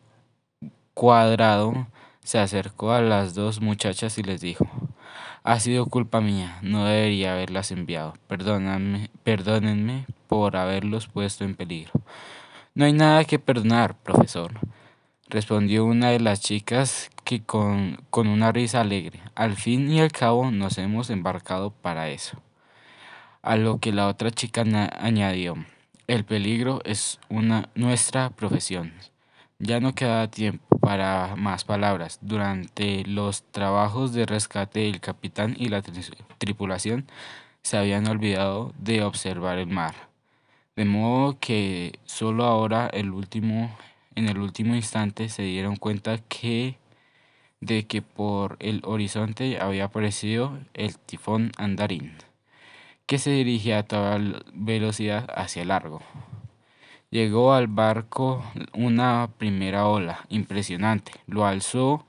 Cuadrado 0.93 1.89
se 2.23 2.39
acercó 2.39 2.93
a 2.93 3.01
las 3.01 3.35
dos 3.35 3.63
muchachas 3.63 4.19
y 4.19 4.23
les 4.23 4.43
dijo, 4.43 4.69
ha 5.43 5.59
sido 5.59 5.87
culpa 5.87 6.21
mía, 6.21 6.59
no 6.61 6.85
debería 6.85 7.33
haberlas 7.33 7.73
enviado. 7.73 8.15
Perdónenme, 8.27 9.09
perdónenme 9.25 10.05
por 10.27 10.57
haberlos 10.57 11.09
puesto 11.09 11.45
en 11.45 11.57
peligro. 11.57 11.93
No 12.75 12.85
hay 12.85 12.93
nada 12.93 13.25
que 13.25 13.39
perdonar, 13.39 13.97
profesor 13.97 14.53
respondió 15.31 15.85
una 15.85 16.11
de 16.11 16.21
las 16.21 16.41
chicas 16.41 17.11
que 17.25 17.43
con, 17.43 17.99
con, 18.11 18.29
una 18.29 18.53
risa 18.53 18.81
alegre. 18.81 19.21
Al 19.35 19.57
fin 19.57 19.91
y 19.91 20.01
al 20.01 20.11
cabo 20.11 20.51
nos 20.51 20.79
hemos 20.79 21.11
embarcado 21.11 21.71
para 21.71 22.09
eso. 22.09 22.39
A 23.43 23.57
lo 23.57 23.79
que 23.79 23.93
la 23.93 24.09
otra 24.09 24.31
chica 24.31 24.65
añadió, 24.99 25.57
el 26.09 26.25
peligro 26.25 26.81
es 26.85 27.21
una 27.29 27.69
nuestra 27.75 28.31
profesión. 28.31 28.93
Ya 29.59 29.79
no 29.79 29.95
queda 29.95 30.31
tiempo 30.31 30.79
para 30.79 31.37
más 31.37 31.65
palabras. 31.65 32.19
Durante 32.23 33.05
los 33.05 33.43
trabajos 33.43 34.15
de 34.15 34.25
rescate 34.25 34.89
el 34.89 35.01
capitán 35.01 35.55
y 35.59 35.69
la 35.69 35.83
tripulación 36.39 37.07
se 37.63 37.77
habían 37.77 38.09
olvidado 38.09 38.73
de 38.79 39.03
observar 39.03 39.59
el 39.59 39.69
mar. 39.69 39.95
De 40.77 40.87
modo 40.87 41.39
que 41.39 41.99
solo 42.05 42.45
ahora 42.45 42.89
en 42.93 43.09
el 44.29 44.39
último 44.39 44.75
instante 44.75 45.29
se 45.29 45.43
dieron 45.43 45.77
cuenta 45.77 46.19
que 46.19 46.79
de 47.61 47.87
que 47.87 48.01
por 48.01 48.57
el 48.61 48.81
horizonte 48.85 49.61
había 49.61 49.87
aparecido 49.87 50.59
el 50.75 50.97
tifón 50.97 51.53
andarín, 51.59 52.13
que 53.09 53.19
se 53.19 53.31
dirigía 53.31 53.79
a 53.79 53.83
toda 53.83 54.21
velocidad 54.53 55.29
hacia 55.35 55.63
el 55.63 55.69
largo. 55.69 56.01
Llegó 57.11 57.53
al 57.53 57.67
barco 57.67 58.45
una 58.73 59.31
primera 59.37 59.89
ola 59.89 60.27
impresionante, 60.29 61.11
lo 61.27 61.45
alzó 61.45 62.07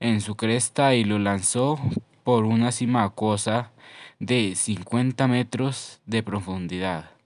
en 0.00 0.22
su 0.22 0.36
cresta 0.36 0.94
y 0.94 1.04
lo 1.04 1.18
lanzó 1.18 1.78
por 2.24 2.46
una 2.46 2.72
cima 2.72 3.04
acuosa 3.04 3.72
de 4.20 4.54
50 4.54 5.28
metros 5.28 6.00
de 6.06 6.22
profundidad 6.22 7.16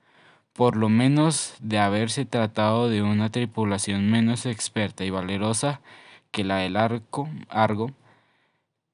por 0.60 0.76
lo 0.76 0.90
menos 0.90 1.54
de 1.60 1.78
haberse 1.78 2.26
tratado 2.26 2.90
de 2.90 3.00
una 3.00 3.30
tripulación 3.30 4.10
menos 4.10 4.44
experta 4.44 5.06
y 5.06 5.10
valerosa 5.10 5.80
que 6.30 6.44
la 6.44 6.58
del 6.58 6.76
arco, 6.76 7.30
Argo. 7.48 7.92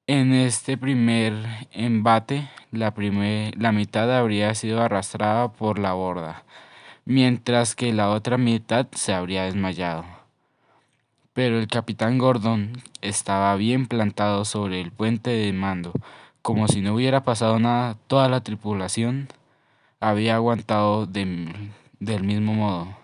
En 0.09 0.33
este 0.33 0.77
primer 0.77 1.33
embate, 1.73 2.47
la, 2.71 2.93
la 3.57 3.71
mitad 3.73 4.17
habría 4.17 4.55
sido 4.55 4.81
arrastrada 4.81 5.51
por 5.51 5.79
la 5.79 5.91
borda, 5.91 6.45
mientras 7.03 7.75
que 7.75 7.91
la 7.91 8.11
otra 8.11 8.37
mitad 8.37 8.87
se 8.93 9.13
habría 9.13 9.43
desmayado. 9.43 10.05
Pero 11.33 11.59
el 11.59 11.67
capitán 11.67 12.19
Gordon 12.19 12.81
estaba 13.01 13.53
bien 13.57 13.85
plantado 13.85 14.45
sobre 14.45 14.79
el 14.79 14.93
puente 14.93 15.31
de 15.31 15.51
mando, 15.51 15.91
como 16.41 16.69
si 16.69 16.79
no 16.79 16.93
hubiera 16.93 17.23
pasado 17.23 17.59
nada, 17.59 17.97
toda 18.07 18.29
la 18.29 18.39
tripulación 18.39 19.27
había 19.99 20.35
aguantado 20.35 21.05
del 21.05 22.23
mismo 22.23 22.53
modo. 22.53 22.97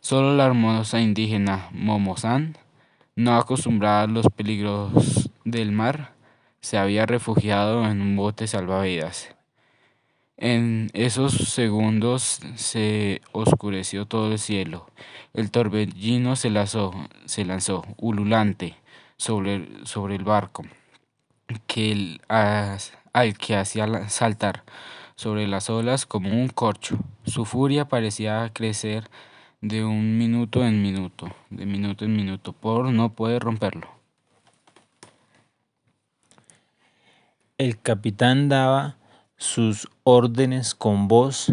Solo 0.00 0.34
la 0.34 0.46
hermosa 0.46 1.02
indígena 1.02 1.68
Momozán, 1.72 2.56
no 3.14 3.36
acostumbrada 3.36 4.04
a 4.04 4.06
los 4.06 4.24
peligros 4.34 5.30
del 5.44 5.70
mar, 5.72 6.18
se 6.60 6.78
había 6.78 7.06
refugiado 7.06 7.86
en 7.86 8.00
un 8.00 8.16
bote 8.16 8.46
salvavidas. 8.46 9.34
En 10.36 10.90
esos 10.94 11.34
segundos 11.34 12.40
se 12.54 13.20
oscureció 13.32 14.06
todo 14.06 14.32
el 14.32 14.38
cielo. 14.38 14.88
El 15.34 15.50
torbellino 15.50 16.34
se 16.34 16.48
lanzó, 16.48 16.92
se 17.26 17.44
lanzó 17.44 17.84
ululante 17.98 18.74
sobre 19.18 19.56
el, 19.56 19.86
sobre 19.86 20.16
el 20.16 20.24
barco, 20.24 20.64
que 21.66 22.18
al 22.28 23.36
que 23.36 23.56
hacía 23.56 24.08
saltar 24.08 24.64
sobre 25.14 25.46
las 25.46 25.68
olas 25.68 26.06
como 26.06 26.30
un 26.30 26.48
corcho. 26.48 26.96
Su 27.26 27.44
furia 27.44 27.86
parecía 27.86 28.50
crecer 28.54 29.10
de 29.60 29.84
un 29.84 30.16
minuto 30.16 30.64
en 30.64 30.80
minuto, 30.80 31.28
de 31.50 31.66
minuto 31.66 32.06
en 32.06 32.16
minuto, 32.16 32.54
por 32.54 32.90
no 32.90 33.12
poder 33.12 33.42
romperlo. 33.42 33.99
El 37.60 37.78
capitán 37.78 38.48
daba 38.48 38.96
sus 39.36 39.86
órdenes 40.02 40.74
con 40.74 41.08
voz 41.08 41.52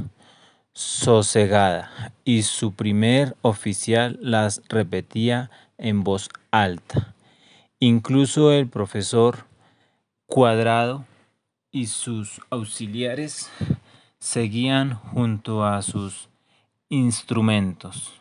sosegada 0.71 2.13
y 2.23 2.43
su 2.43 2.71
primer 2.71 3.35
oficial 3.41 4.17
las 4.21 4.61
repetía 4.69 5.51
en 5.77 6.05
voz 6.05 6.29
alta. 6.49 7.13
Incluso 7.81 8.53
el 8.53 8.69
profesor 8.69 9.47
Cuadrado 10.27 11.03
y 11.71 11.87
sus 11.87 12.39
auxiliares 12.51 13.51
seguían 14.17 14.93
junto 14.93 15.65
a 15.65 15.81
sus 15.81 16.29
instrumentos, 16.87 18.13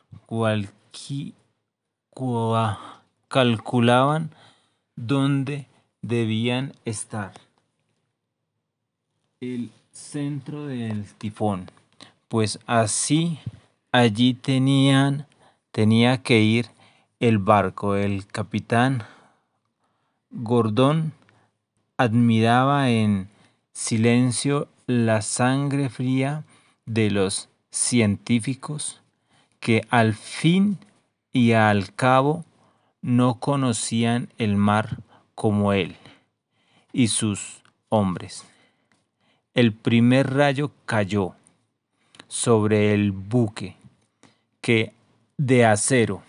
calculaban 3.28 4.34
dónde 4.96 5.68
debían 6.02 6.72
estar 6.84 7.45
el 9.54 9.70
centro 9.92 10.66
del 10.66 11.04
tifón, 11.14 11.70
pues 12.28 12.58
así 12.66 13.38
allí 13.92 14.34
tenían 14.34 15.26
tenía 15.76 16.22
que 16.22 16.40
ir 16.40 16.68
el 17.20 17.38
barco. 17.38 17.96
El 17.96 18.26
capitán 18.26 19.04
Gordón 20.30 21.12
admiraba 21.98 22.90
en 22.90 23.28
silencio 23.72 24.68
la 24.86 25.20
sangre 25.22 25.90
fría 25.90 26.44
de 26.86 27.10
los 27.10 27.48
científicos 27.70 29.02
que 29.60 29.86
al 29.90 30.14
fin 30.14 30.78
y 31.32 31.52
al 31.52 31.94
cabo 31.94 32.44
no 33.02 33.38
conocían 33.38 34.28
el 34.38 34.56
mar 34.56 35.00
como 35.34 35.72
él 35.72 35.96
y 36.92 37.08
sus 37.08 37.62
hombres. 37.90 38.46
El 39.56 39.72
primer 39.72 40.34
rayo 40.34 40.70
cayó 40.84 41.34
sobre 42.28 42.92
el 42.92 43.10
buque 43.10 43.74
que 44.60 44.92
de 45.38 45.64
acero 45.64 46.20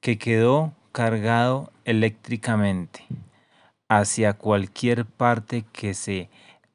que 0.00 0.18
quedó 0.18 0.72
cargado 0.90 1.70
eléctricamente 1.84 3.06
hacia 3.88 4.32
cualquier 4.32 5.06
parte 5.06 5.64
que 5.70 5.94
se 5.94 6.28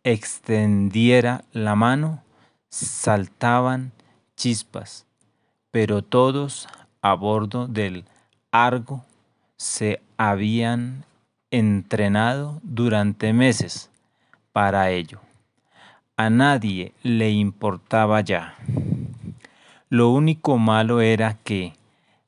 extendiera 0.06 1.44
la 1.51 1.75
mano 1.75 2.24
saltaban 2.70 3.92
chispas, 4.38 5.06
pero 5.72 6.01
todos 6.01 6.70
a 7.01 7.16
bordo 7.16 7.68
del 7.68 8.06
Argo 8.51 9.04
se 9.58 10.01
habían 10.16 11.04
entrenado 11.51 12.62
durante 12.63 13.34
meses 13.34 13.89
para 14.54 14.92
ello 14.92 15.20
a 16.20 16.30
nadie 16.30 16.94
le 17.02 17.32
importaba 17.32 18.20
ya. 18.20 18.56
Lo 19.88 20.10
único 20.10 20.58
malo 20.58 21.00
era 21.00 21.38
que 21.46 21.72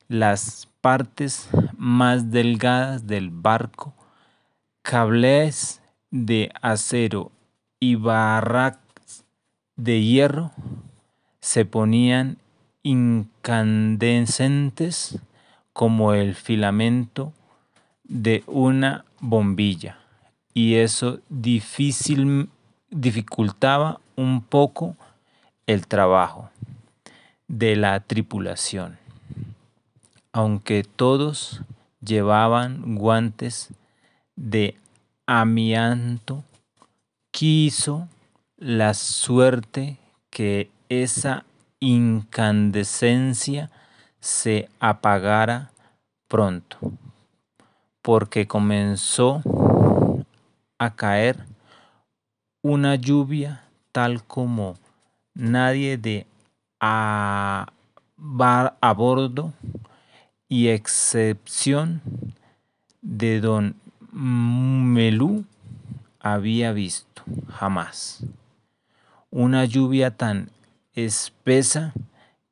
las 0.08 0.66
partes 0.80 1.50
más 1.76 2.30
delgadas 2.30 3.06
del 3.06 3.28
barco, 3.28 3.92
cables 4.80 5.82
de 6.10 6.50
acero 6.62 7.32
y 7.80 7.96
barras 7.96 8.78
de 9.76 10.02
hierro 10.02 10.52
se 11.40 11.66
ponían 11.66 12.38
incandescentes 12.82 15.18
como 15.74 16.14
el 16.14 16.34
filamento 16.34 17.34
de 18.04 18.42
una 18.46 19.04
bombilla 19.20 19.98
y 20.54 20.76
eso 20.76 21.20
difícilmente 21.28 22.61
dificultaba 22.92 24.00
un 24.16 24.42
poco 24.42 24.94
el 25.66 25.86
trabajo 25.86 26.50
de 27.48 27.74
la 27.74 27.98
tripulación. 28.00 28.98
Aunque 30.32 30.84
todos 30.84 31.62
llevaban 32.00 32.96
guantes 32.96 33.70
de 34.36 34.76
amianto, 35.26 36.44
quiso 37.30 38.08
la 38.58 38.94
suerte 38.94 39.98
que 40.30 40.70
esa 40.88 41.44
incandescencia 41.80 43.70
se 44.20 44.68
apagara 44.78 45.72
pronto, 46.28 46.78
porque 48.02 48.46
comenzó 48.46 49.42
a 50.78 50.94
caer 50.94 51.51
una 52.62 52.94
lluvia 52.94 53.64
tal 53.90 54.22
como 54.24 54.76
nadie 55.34 55.98
de 55.98 56.26
a, 56.80 57.72
a 58.80 58.92
bordo 58.92 59.52
y 60.48 60.68
excepción 60.68 62.00
de 63.00 63.40
don 63.40 63.74
Melú 64.12 65.44
había 66.20 66.72
visto 66.72 67.22
jamás. 67.48 68.24
Una 69.30 69.64
lluvia 69.64 70.16
tan 70.16 70.50
espesa 70.94 71.92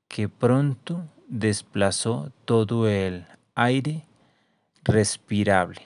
que 0.08 0.28
pronto 0.28 1.04
desplazó 1.28 2.32
todo 2.46 2.88
el 2.88 3.26
aire 3.54 4.02
respirable. 4.82 5.82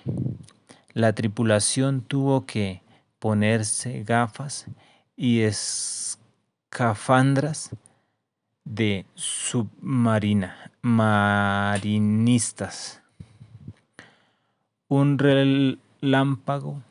La 0.95 1.13
tripulación 1.13 2.01
tuvo 2.01 2.47
que 2.47 2.84
ponerse 3.25 4.05
gafas 4.05 4.67
y 5.17 5.41
escafandras 6.69 7.71
de 8.65 9.07
submarina, 9.15 10.71
marinistas. 10.83 11.81
Un 14.89 15.19
relámpago 15.19 16.83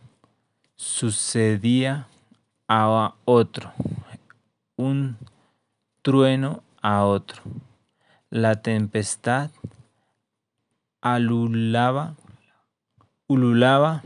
sucedía 0.76 2.08
a 2.67 3.13
otro, 3.26 3.72
un 4.76 5.17
trueno 6.02 6.63
a 6.82 7.06
otro. 7.06 7.43
La 8.32 8.63
tempestad 8.63 9.52
alulaba, 11.00 12.15
ululaba 13.28 14.02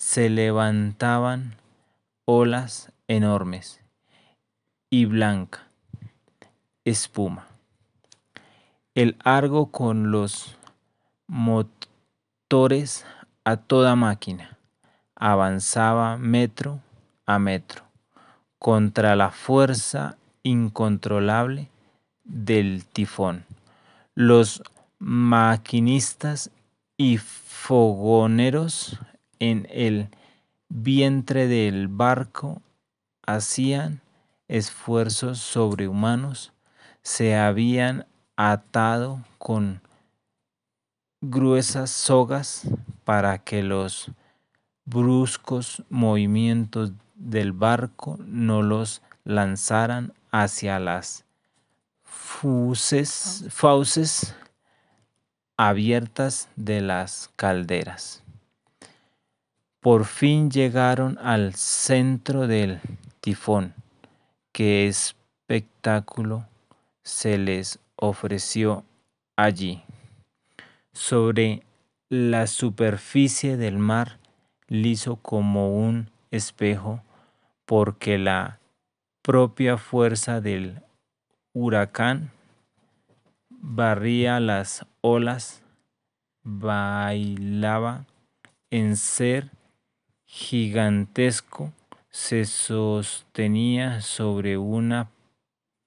se 0.00 0.30
levantaban 0.30 1.56
olas 2.24 2.90
enormes 3.06 3.82
y 4.88 5.04
blanca 5.04 5.68
espuma. 6.86 7.48
El 8.94 9.18
Argo 9.22 9.66
con 9.66 10.10
los 10.10 10.56
motores 11.26 13.04
a 13.44 13.58
toda 13.58 13.94
máquina 13.94 14.56
avanzaba 15.16 16.16
metro 16.16 16.80
a 17.26 17.38
metro 17.38 17.84
contra 18.58 19.14
la 19.16 19.30
fuerza 19.30 20.16
incontrolable 20.42 21.68
del 22.24 22.86
tifón. 22.86 23.44
Los 24.14 24.62
maquinistas 24.98 26.50
y 26.96 27.18
fogoneros 27.18 28.98
en 29.40 29.66
el 29.70 30.08
vientre 30.68 31.48
del 31.48 31.88
barco 31.88 32.62
hacían 33.26 34.00
esfuerzos 34.48 35.38
sobrehumanos, 35.38 36.52
se 37.02 37.36
habían 37.36 38.06
atado 38.36 39.24
con 39.38 39.80
gruesas 41.20 41.90
sogas 41.90 42.62
para 43.04 43.38
que 43.38 43.62
los 43.62 44.10
bruscos 44.84 45.82
movimientos 45.88 46.92
del 47.14 47.52
barco 47.52 48.16
no 48.20 48.62
los 48.62 49.02
lanzaran 49.24 50.12
hacia 50.30 50.78
las 50.78 51.24
fauces 52.02 53.44
abiertas 55.56 56.48
de 56.56 56.80
las 56.80 57.30
calderas. 57.36 58.22
Por 59.80 60.04
fin 60.04 60.50
llegaron 60.50 61.16
al 61.22 61.54
centro 61.54 62.46
del 62.46 62.80
tifón. 63.20 63.72
qué 64.52 64.86
espectáculo 64.86 66.46
se 67.02 67.38
les 67.38 67.78
ofreció 67.96 68.84
allí. 69.36 69.82
Sobre 70.92 71.62
la 72.10 72.46
superficie 72.46 73.56
del 73.56 73.78
mar, 73.78 74.18
liso 74.68 75.16
como 75.16 75.74
un 75.74 76.10
espejo, 76.30 77.02
porque 77.64 78.18
la 78.18 78.58
propia 79.22 79.78
fuerza 79.78 80.42
del 80.42 80.82
huracán 81.54 82.32
barría 83.48 84.40
las 84.40 84.84
olas, 85.00 85.62
bailaba 86.42 88.04
en 88.68 88.98
ser 88.98 89.50
gigantesco, 90.32 91.72
se 92.08 92.44
sostenía 92.44 94.00
sobre 94.00 94.56
una 94.58 95.10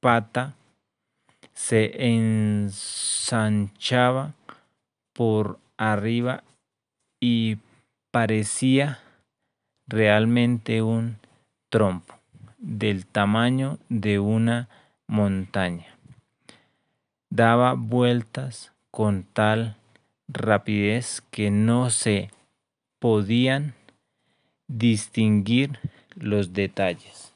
pata, 0.02 0.56
se 1.54 1.94
ensanchaba 2.06 3.54
por 5.14 5.60
arriba 5.78 6.44
y 7.22 7.60
parecía 8.12 9.00
realmente 9.88 10.82
un 10.82 11.20
trompo 11.70 12.16
del 12.58 13.06
tamaño 13.06 13.80
de 13.88 14.20
una 14.20 14.68
montaña. 15.08 15.88
Daba 17.30 17.76
vueltas 17.76 18.74
con 18.92 19.24
tal 19.24 19.78
rapidez 20.28 21.24
que 21.32 21.50
no 21.50 21.90
se 21.90 22.30
podían 23.00 23.74
distinguir 24.78 25.80
los 26.16 26.54
detalles. 26.54 27.34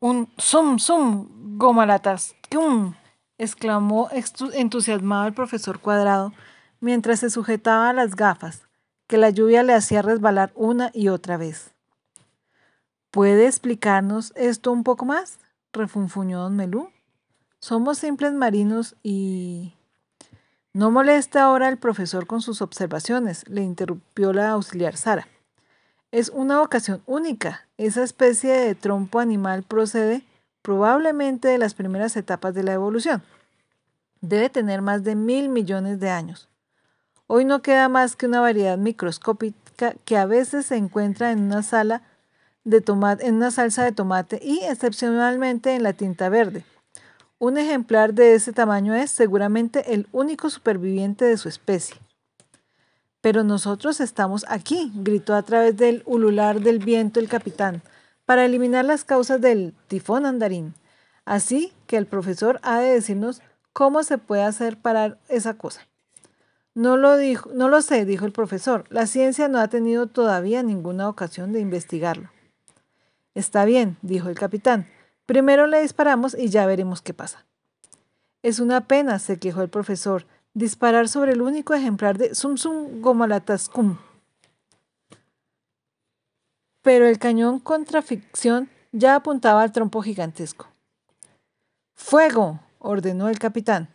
Un 0.00 0.28
zum 0.36 0.78
zum 0.78 1.58
gomalatas 1.58 2.34
exclamó 3.38 4.08
entusiasmado 4.52 5.26
el 5.26 5.32
profesor 5.32 5.80
Cuadrado 5.80 6.32
mientras 6.80 7.20
se 7.20 7.30
sujetaba 7.30 7.90
a 7.90 7.92
las 7.92 8.16
gafas, 8.16 8.66
que 9.06 9.16
la 9.16 9.30
lluvia 9.30 9.62
le 9.62 9.74
hacía 9.74 10.02
resbalar 10.02 10.52
una 10.54 10.90
y 10.92 11.08
otra 11.08 11.36
vez. 11.36 11.72
¿Puede 13.10 13.46
explicarnos 13.46 14.32
esto 14.36 14.72
un 14.72 14.82
poco 14.84 15.04
más? 15.04 15.38
refunfuñó 15.72 16.40
don 16.40 16.56
Melú. 16.56 16.90
Somos 17.60 17.98
simples 17.98 18.32
marinos 18.32 18.96
y... 19.02 19.74
No 20.74 20.90
moleste 20.90 21.38
ahora 21.38 21.68
al 21.68 21.76
profesor 21.76 22.26
con 22.26 22.40
sus 22.40 22.62
observaciones, 22.62 23.46
le 23.46 23.62
interrumpió 23.62 24.32
la 24.32 24.52
auxiliar 24.52 24.96
Sara. 24.96 25.28
Es 26.12 26.30
una 26.30 26.62
ocasión 26.62 27.02
única. 27.04 27.68
Esa 27.76 28.02
especie 28.02 28.52
de 28.52 28.74
trompo 28.74 29.20
animal 29.20 29.64
procede 29.64 30.22
probablemente 30.62 31.48
de 31.48 31.58
las 31.58 31.74
primeras 31.74 32.16
etapas 32.16 32.54
de 32.54 32.62
la 32.62 32.72
evolución. 32.72 33.22
Debe 34.22 34.48
tener 34.48 34.80
más 34.80 35.04
de 35.04 35.14
mil 35.14 35.50
millones 35.50 36.00
de 36.00 36.08
años. 36.08 36.48
Hoy 37.26 37.44
no 37.44 37.60
queda 37.60 37.90
más 37.90 38.16
que 38.16 38.26
una 38.26 38.40
variedad 38.40 38.78
microscópica 38.78 39.94
que 40.06 40.16
a 40.16 40.24
veces 40.24 40.66
se 40.66 40.76
encuentra 40.76 41.32
en 41.32 41.40
una 41.40 41.62
sala 41.62 42.02
en 42.64 43.34
una 43.34 43.50
salsa 43.50 43.84
de 43.84 43.92
tomate 43.92 44.38
y 44.42 44.60
excepcionalmente 44.62 45.74
en 45.74 45.82
la 45.82 45.92
tinta 45.92 46.28
verde. 46.28 46.64
Un 47.42 47.58
ejemplar 47.58 48.14
de 48.14 48.36
ese 48.36 48.52
tamaño 48.52 48.94
es 48.94 49.10
seguramente 49.10 49.94
el 49.94 50.06
único 50.12 50.48
superviviente 50.48 51.24
de 51.24 51.36
su 51.36 51.48
especie. 51.48 51.96
Pero 53.20 53.42
nosotros 53.42 54.00
estamos 54.00 54.46
aquí, 54.48 54.92
gritó 54.94 55.34
a 55.34 55.42
través 55.42 55.76
del 55.76 56.04
ulular 56.06 56.60
del 56.60 56.78
viento 56.78 57.18
el 57.18 57.28
capitán 57.28 57.82
para 58.26 58.44
eliminar 58.44 58.84
las 58.84 59.04
causas 59.04 59.40
del 59.40 59.74
tifón 59.88 60.24
andarín. 60.24 60.74
Así 61.24 61.72
que 61.88 61.96
el 61.96 62.06
profesor 62.06 62.60
ha 62.62 62.78
de 62.78 62.92
decirnos 62.92 63.42
cómo 63.72 64.04
se 64.04 64.18
puede 64.18 64.44
hacer 64.44 64.76
parar 64.76 65.18
esa 65.28 65.54
cosa. 65.54 65.88
No 66.76 66.96
lo, 66.96 67.16
dijo, 67.16 67.50
no 67.52 67.68
lo 67.68 67.82
sé, 67.82 68.04
dijo 68.04 68.24
el 68.24 68.30
profesor. 68.30 68.84
La 68.88 69.08
ciencia 69.08 69.48
no 69.48 69.58
ha 69.58 69.66
tenido 69.66 70.06
todavía 70.06 70.62
ninguna 70.62 71.08
ocasión 71.08 71.52
de 71.52 71.58
investigarlo. 71.58 72.30
Está 73.34 73.64
bien, 73.64 73.96
dijo 74.00 74.28
el 74.28 74.38
capitán. 74.38 74.86
Primero 75.26 75.66
le 75.66 75.80
disparamos 75.80 76.36
y 76.36 76.48
ya 76.48 76.66
veremos 76.66 77.02
qué 77.02 77.14
pasa. 77.14 77.44
Es 78.42 78.58
una 78.58 78.86
pena, 78.88 79.18
se 79.18 79.38
quejó 79.38 79.62
el 79.62 79.68
profesor, 79.68 80.26
disparar 80.54 81.08
sobre 81.08 81.32
el 81.32 81.42
único 81.42 81.74
ejemplar 81.74 82.18
de 82.18 82.34
Sumsum 82.34 83.00
Gomalatascum 83.00 83.96
pero 86.82 87.06
el 87.06 87.18
cañón 87.18 87.60
contra 87.60 88.02
ficción 88.02 88.68
ya 88.90 89.14
apuntaba 89.14 89.62
al 89.62 89.72
trompo 89.72 90.02
gigantesco. 90.02 90.66
¡Fuego! 91.94 92.60
ordenó 92.78 93.28
el 93.28 93.38
capitán. 93.38 93.88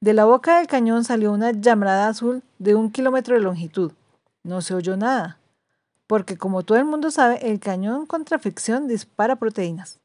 De 0.00 0.14
la 0.14 0.24
boca 0.24 0.58
del 0.58 0.66
cañón 0.66 1.04
salió 1.04 1.30
una 1.32 1.52
llamarada 1.52 2.08
azul 2.08 2.42
de 2.58 2.74
un 2.74 2.90
kilómetro 2.90 3.36
de 3.36 3.42
longitud. 3.42 3.92
No 4.42 4.62
se 4.62 4.74
oyó 4.74 4.96
nada, 4.96 5.38
porque 6.06 6.36
como 6.36 6.64
todo 6.64 6.78
el 6.78 6.86
mundo 6.86 7.10
sabe, 7.10 7.50
el 7.50 7.60
cañón 7.60 8.06
contra 8.06 8.38
ficción 8.38 8.88
dispara 8.88 9.36
proteínas. 9.36 10.00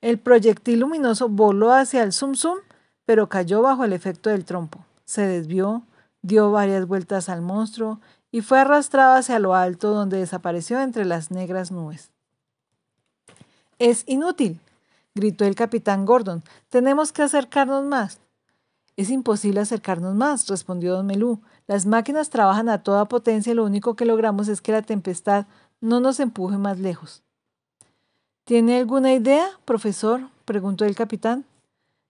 El 0.00 0.18
proyectil 0.18 0.80
luminoso 0.80 1.28
voló 1.28 1.72
hacia 1.72 2.02
el 2.02 2.12
Zum 2.12 2.34
Zum, 2.34 2.58
pero 3.04 3.28
cayó 3.28 3.60
bajo 3.60 3.84
el 3.84 3.92
efecto 3.92 4.30
del 4.30 4.44
trompo. 4.44 4.84
Se 5.04 5.26
desvió, 5.26 5.82
dio 6.22 6.50
varias 6.50 6.86
vueltas 6.86 7.28
al 7.28 7.42
monstruo 7.42 8.00
y 8.30 8.40
fue 8.40 8.60
arrastrado 8.60 9.14
hacia 9.14 9.38
lo 9.38 9.54
alto 9.54 9.90
donde 9.90 10.18
desapareció 10.18 10.80
entre 10.80 11.04
las 11.04 11.30
negras 11.30 11.70
nubes. 11.70 12.10
Es 13.78 14.04
inútil, 14.06 14.60
gritó 15.14 15.44
el 15.44 15.54
capitán 15.54 16.06
Gordon. 16.06 16.42
Tenemos 16.68 17.12
que 17.12 17.22
acercarnos 17.22 17.84
más. 17.84 18.20
Es 18.96 19.10
imposible 19.10 19.60
acercarnos 19.60 20.14
más, 20.14 20.46
respondió 20.48 20.94
don 20.94 21.06
Melú. 21.06 21.40
Las 21.66 21.86
máquinas 21.86 22.30
trabajan 22.30 22.68
a 22.68 22.82
toda 22.82 23.06
potencia 23.06 23.52
y 23.52 23.54
lo 23.54 23.64
único 23.64 23.96
que 23.96 24.04
logramos 24.04 24.48
es 24.48 24.60
que 24.60 24.72
la 24.72 24.82
tempestad 24.82 25.46
no 25.80 26.00
nos 26.00 26.20
empuje 26.20 26.58
más 26.58 26.78
lejos. 26.78 27.22
¿Tiene 28.50 28.78
alguna 28.78 29.14
idea, 29.14 29.48
profesor? 29.64 30.28
preguntó 30.44 30.84
el 30.84 30.96
capitán. 30.96 31.44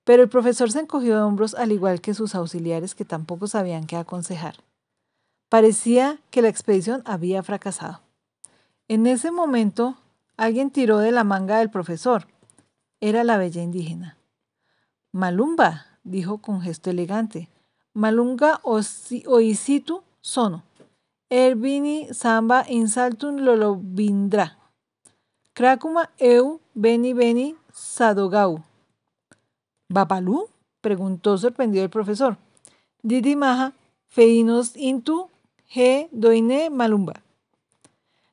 Pero 0.05 0.23
el 0.23 0.31
profesor 0.31 0.73
se 0.73 0.81
encogió 0.81 1.15
de 1.15 1.21
hombros 1.21 1.55
al 1.55 1.71
igual 1.71 2.01
que 2.01 2.15
sus 2.15 2.35
auxiliares 2.35 2.95
que 2.95 3.05
tampoco 3.05 3.47
sabían 3.47 3.85
qué 3.85 3.97
aconsejar. 3.97 4.55
Parecía 5.51 6.19
que 6.31 6.41
la 6.41 6.49
expedición 6.49 7.03
había 7.05 7.43
fracasado. 7.43 8.01
En 8.89 9.07
ese 9.07 9.31
momento, 9.31 9.99
alguien 10.39 10.71
tiró 10.71 10.97
de 10.97 11.13
la 11.13 11.25
manga 11.25 11.59
del 11.59 11.69
profesor. 11.69 12.27
Era 13.03 13.23
la 13.23 13.37
bella 13.37 13.61
indígena. 13.61 14.17
Malumba, 15.13 15.89
dijo 16.05 16.39
con 16.39 16.63
gesto 16.63 16.89
elegante. 16.89 17.51
Malunga 17.93 18.63
oisitu 18.65 20.03
sono. 20.23 20.63
Erbini 21.29 22.09
samba 22.15 22.65
insaltun 22.67 23.45
lolobindra. 23.45 24.57
Krakuma 25.55 26.09
eu 26.19 26.61
beni 26.75 27.15
beni 27.15 27.57
sadogau. 27.73 28.63
¿Babalú? 29.89 30.49
preguntó 30.81 31.37
sorprendido 31.37 31.85
el 31.85 31.91
profesor. 31.91 32.37
Didi 33.03 33.37
maja 33.37 33.73
feinos 34.09 34.77
intu 34.77 35.29
G. 35.73 36.09
Doine 36.13 36.71
Malumba. 36.71 37.23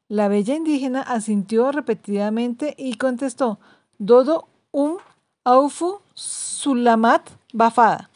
La 0.10 0.28
bella 0.28 0.56
indígena 0.56 1.02
asintió 1.02 1.72
repetidamente 1.72 2.74
y 2.78 2.96
contestó, 2.96 3.60
Dodo 4.00 4.48
um 4.72 4.98
aufu 5.44 6.00
sulamat 6.14 7.30
bafada. 7.52 8.10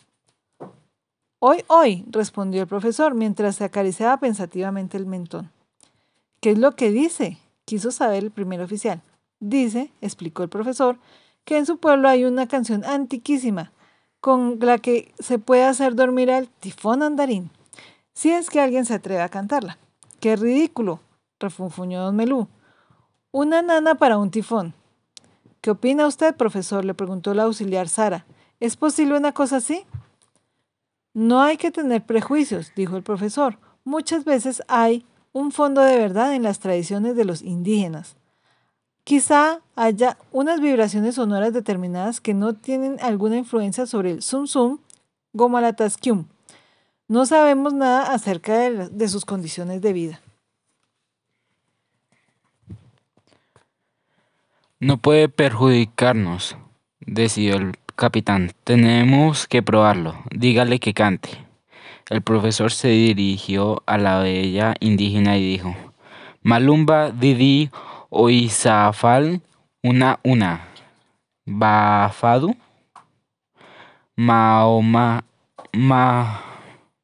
Hoy, 1.40 1.64
hoy, 1.68 2.06
respondió 2.12 2.62
el 2.62 2.68
profesor 2.68 3.16
mientras 3.16 3.56
se 3.56 3.64
acariciaba 3.64 4.18
pensativamente 4.18 4.96
el 4.96 5.06
mentón. 5.06 5.52
¿Qué 6.40 6.52
es 6.52 6.60
lo 6.60 6.76
que 6.76 6.92
dice? 6.92 7.38
Quiso 7.66 7.92
saber 7.92 8.24
el 8.24 8.32
primer 8.32 8.62
oficial. 8.62 9.02
Dice, 9.40 9.92
explicó 10.02 10.44
el 10.44 10.50
profesor, 10.50 10.98
que 11.46 11.58
en 11.58 11.66
su 11.66 11.78
pueblo 11.78 12.08
hay 12.08 12.26
una 12.26 12.48
canción 12.48 12.86
antiquísima 12.86 13.72
con 14.20 14.60
la 14.60 14.78
que 14.78 15.14
se 15.20 15.40
puede 15.40 15.64
hacer 15.64 15.96
dormir 15.96 16.30
al 16.32 16.48
tifón 16.48 17.02
andarín 17.02 17.50
si 18.14 18.32
es 18.32 18.50
que 18.50 18.60
alguien 18.60 18.86
se 18.86 18.94
atreve 18.94 19.22
a 19.22 19.30
cantarla. 19.30 19.78
¡Qué 20.20 20.36
ridículo! 20.36 21.00
refunfuñó 21.40 22.04
don 22.04 22.16
Melú. 22.16 22.48
Una 23.32 23.62
nana 23.62 23.96
para 23.96 24.20
un 24.20 24.30
tifón. 24.30 24.76
¿Qué 25.62 25.72
opina 25.72 26.06
usted, 26.06 26.36
profesor? 26.36 26.86
le 26.86 26.94
preguntó 26.94 27.34
la 27.34 27.44
auxiliar 27.44 27.90
Sara. 27.90 28.26
¿Es 28.60 28.78
posible 28.78 29.18
una 29.18 29.32
cosa 29.32 29.58
así? 29.58 29.86
No 31.14 31.42
hay 31.42 31.58
que 31.58 31.72
tener 31.72 32.06
prejuicios, 32.06 32.74
dijo 32.76 32.96
el 32.96 33.04
profesor. 33.04 33.58
Muchas 33.84 34.24
veces 34.24 34.62
hay 34.68 35.06
un 35.34 35.52
fondo 35.52 35.82
de 35.82 35.98
verdad 35.98 36.36
en 36.36 36.44
las 36.44 36.60
tradiciones 36.60 37.16
de 37.16 37.26
los 37.26 37.42
indígenas. 37.42 38.16
Quizá 39.04 39.62
haya 39.76 40.18
unas 40.32 40.62
vibraciones 40.62 41.16
sonoras 41.16 41.54
determinadas 41.54 42.22
que 42.22 42.34
no 42.34 42.54
tienen 42.54 42.98
alguna 43.02 43.38
influencia 43.38 43.86
sobre 43.86 44.12
el 44.12 44.22
sum 44.22 44.48
sum 44.48 44.80
gomalatasquium, 45.34 46.26
no 47.12 47.26
sabemos 47.26 47.74
nada 47.74 48.14
acerca 48.14 48.58
de, 48.58 49.10
sus 49.10 49.26
condiciones 49.26 49.82
de 49.82 49.92
vida. 49.92 50.22
No 54.80 54.96
puede 54.96 55.28
perjudicarnos, 55.28 56.56
decidió 57.02 57.58
el 57.58 57.74
capitán. 57.98 58.54
Tenemos 58.64 59.46
que 59.46 59.62
probarlo. 59.62 60.24
Dígale 60.34 60.80
que 60.80 60.94
cante. 60.94 61.46
El 62.12 62.22
profesor 62.22 62.74
se 62.74 62.90
dirigió 62.90 63.84
a 63.86 63.98
la 63.98 64.20
bella 64.20 64.76
indígena 64.82 65.38
y 65.38 65.48
dijo, 65.48 65.74
Malumba 66.42 67.12
Didi 67.12 67.70
Oizafal 68.10 69.40
una 69.82 70.20
una. 70.22 70.68
Bafadu. 71.46 72.58
Mahoma, 74.18 75.24
ma, 75.72 76.44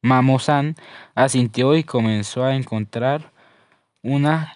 Mamosan 0.02 0.76
asintió 1.14 1.74
y 1.74 1.84
comenzó 1.84 2.44
a 2.44 2.54
encontrar 2.54 3.32
una 4.02 4.54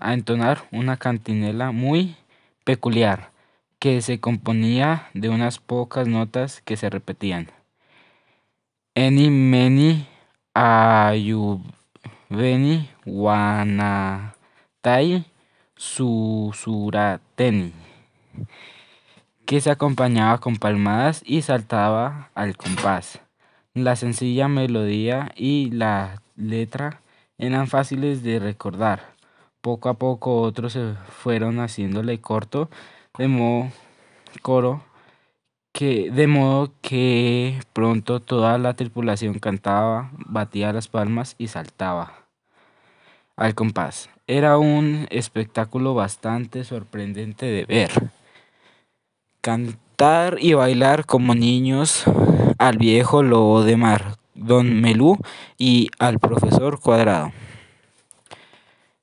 a 0.00 0.14
entonar 0.14 0.62
una 0.70 0.96
cantinela 0.96 1.72
muy 1.72 2.14
peculiar 2.62 3.32
que 3.80 4.00
se 4.00 4.20
componía 4.20 5.08
de 5.12 5.28
unas 5.28 5.58
pocas 5.58 6.06
notas 6.06 6.62
que 6.64 6.76
se 6.76 6.88
repetían. 6.88 7.48
Eni 8.96 9.26
meni 9.28 10.06
ayubeni 10.54 11.66
wanatai 13.04 14.04
susurateni 15.76 17.72
que 19.46 19.60
se 19.60 19.72
acompañaba 19.72 20.38
con 20.38 20.58
palmadas 20.58 21.24
y 21.26 21.42
saltaba 21.42 22.30
al 22.36 22.56
compás. 22.56 23.18
La 23.74 23.96
sencilla 23.96 24.46
melodía 24.46 25.32
y 25.34 25.72
la 25.72 26.22
letra 26.36 27.00
eran 27.36 27.66
fáciles 27.66 28.22
de 28.22 28.38
recordar. 28.38 29.12
Poco 29.60 29.88
a 29.88 29.94
poco 29.94 30.40
otros 30.40 30.74
se 30.74 30.94
fueron 31.08 31.58
haciéndole 31.58 32.20
corto 32.20 32.70
de 33.18 33.26
modo 33.26 33.72
coro 34.40 34.84
que 35.74 36.12
de 36.12 36.28
modo 36.28 36.70
que 36.82 37.58
pronto 37.72 38.20
toda 38.20 38.58
la 38.58 38.74
tripulación 38.74 39.40
cantaba, 39.40 40.12
batía 40.12 40.72
las 40.72 40.86
palmas 40.86 41.34
y 41.36 41.48
saltaba 41.48 42.12
al 43.34 43.56
compás. 43.56 44.08
Era 44.28 44.56
un 44.56 45.08
espectáculo 45.10 45.92
bastante 45.92 46.62
sorprendente 46.62 47.46
de 47.46 47.64
ver. 47.64 47.90
Cantar 49.40 50.36
y 50.38 50.54
bailar 50.54 51.06
como 51.06 51.34
niños 51.34 52.04
al 52.58 52.78
viejo 52.78 53.24
lobo 53.24 53.64
de 53.64 53.76
mar, 53.76 54.16
don 54.34 54.80
Melú 54.80 55.18
y 55.58 55.90
al 55.98 56.20
profesor 56.20 56.78
Cuadrado. 56.78 57.32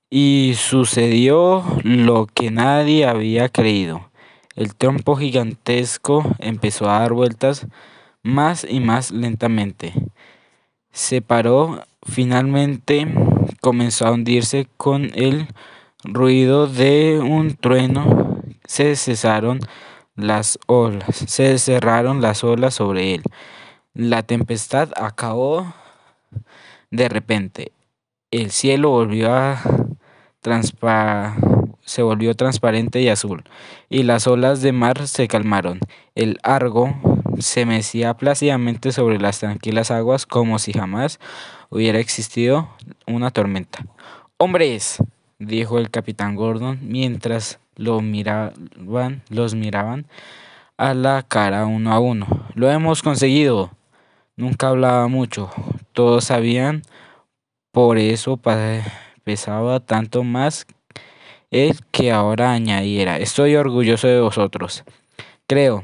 Y 0.09 0.53
sucedió 0.55 1.65
lo 1.83 2.27
que 2.27 2.49
nadie 2.49 3.05
había 3.05 3.49
creído. 3.49 4.10
El 4.55 4.75
trompo 4.75 5.15
gigantesco 5.15 6.23
empezó 6.39 6.89
a 6.89 6.99
dar 6.99 7.13
vueltas 7.13 7.67
más 8.21 8.65
y 8.69 8.79
más 8.79 9.11
lentamente. 9.11 9.93
Se 10.91 11.21
paró, 11.21 11.83
finalmente 12.03 13.07
comenzó 13.61 14.07
a 14.07 14.11
hundirse 14.11 14.67
con 14.77 15.11
el 15.15 15.47
ruido 16.03 16.67
de 16.67 17.19
un 17.23 17.55
trueno. 17.55 18.41
Se 18.65 18.95
cesaron 18.95 19.59
las 20.15 20.59
olas, 20.67 21.15
se 21.15 21.57
cerraron 21.57 22.21
las 22.21 22.43
olas 22.43 22.73
sobre 22.73 23.15
él. 23.15 23.23
La 23.93 24.23
tempestad 24.23 24.89
acabó 24.97 25.73
de 26.89 27.07
repente. 27.07 27.71
El 28.31 28.51
cielo 28.51 28.89
volvió 28.89 29.33
a 29.33 29.61
se 31.91 32.03
volvió 32.03 32.33
transparente 32.35 33.01
y 33.01 33.09
azul, 33.09 33.43
y 33.89 34.03
las 34.03 34.25
olas 34.25 34.61
de 34.61 34.71
mar 34.71 35.07
se 35.09 35.27
calmaron. 35.27 35.81
El 36.15 36.39
Argo 36.41 36.95
se 37.39 37.65
mecía 37.65 38.13
plácidamente 38.13 38.93
sobre 38.93 39.19
las 39.19 39.39
tranquilas 39.39 39.91
aguas 39.91 40.25
como 40.25 40.57
si 40.57 40.71
jamás 40.71 41.19
hubiera 41.69 41.99
existido 41.99 42.69
una 43.05 43.29
tormenta. 43.31 43.85
¡Hombres! 44.37 45.03
dijo 45.37 45.79
el 45.79 45.89
capitán 45.89 46.35
Gordon 46.35 46.79
mientras 46.81 47.59
miraban, 47.77 49.23
los 49.27 49.53
miraban 49.53 50.05
a 50.77 50.93
la 50.93 51.23
cara 51.27 51.65
uno 51.65 51.91
a 51.91 51.99
uno. 51.99 52.25
Lo 52.53 52.71
hemos 52.71 53.01
conseguido. 53.01 53.71
Nunca 54.37 54.69
hablaba 54.69 55.09
mucho. 55.09 55.49
Todos 55.91 56.25
sabían, 56.25 56.83
por 57.71 57.97
eso 57.97 58.39
pesaba 59.23 59.81
tanto 59.81 60.23
más 60.23 60.65
el 61.51 61.79
que 61.91 62.11
ahora 62.11 62.53
añadiera. 62.53 63.17
Estoy 63.17 63.55
orgulloso 63.55 64.07
de 64.07 64.21
vosotros. 64.21 64.83
Creo, 65.47 65.81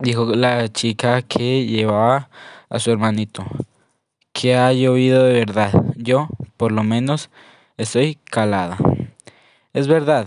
dijo 0.00 0.26
la 0.34 0.68
chica 0.68 1.22
que 1.22 1.64
llevaba 1.66 2.28
a 2.68 2.78
su 2.80 2.90
hermanito, 2.90 3.46
que 4.32 4.56
ha 4.56 4.72
llovido 4.72 5.24
de 5.24 5.32
verdad. 5.34 5.72
Yo, 5.96 6.28
por 6.56 6.72
lo 6.72 6.82
menos, 6.82 7.30
estoy 7.76 8.18
calada. 8.24 8.76
Es 9.72 9.86
verdad, 9.86 10.26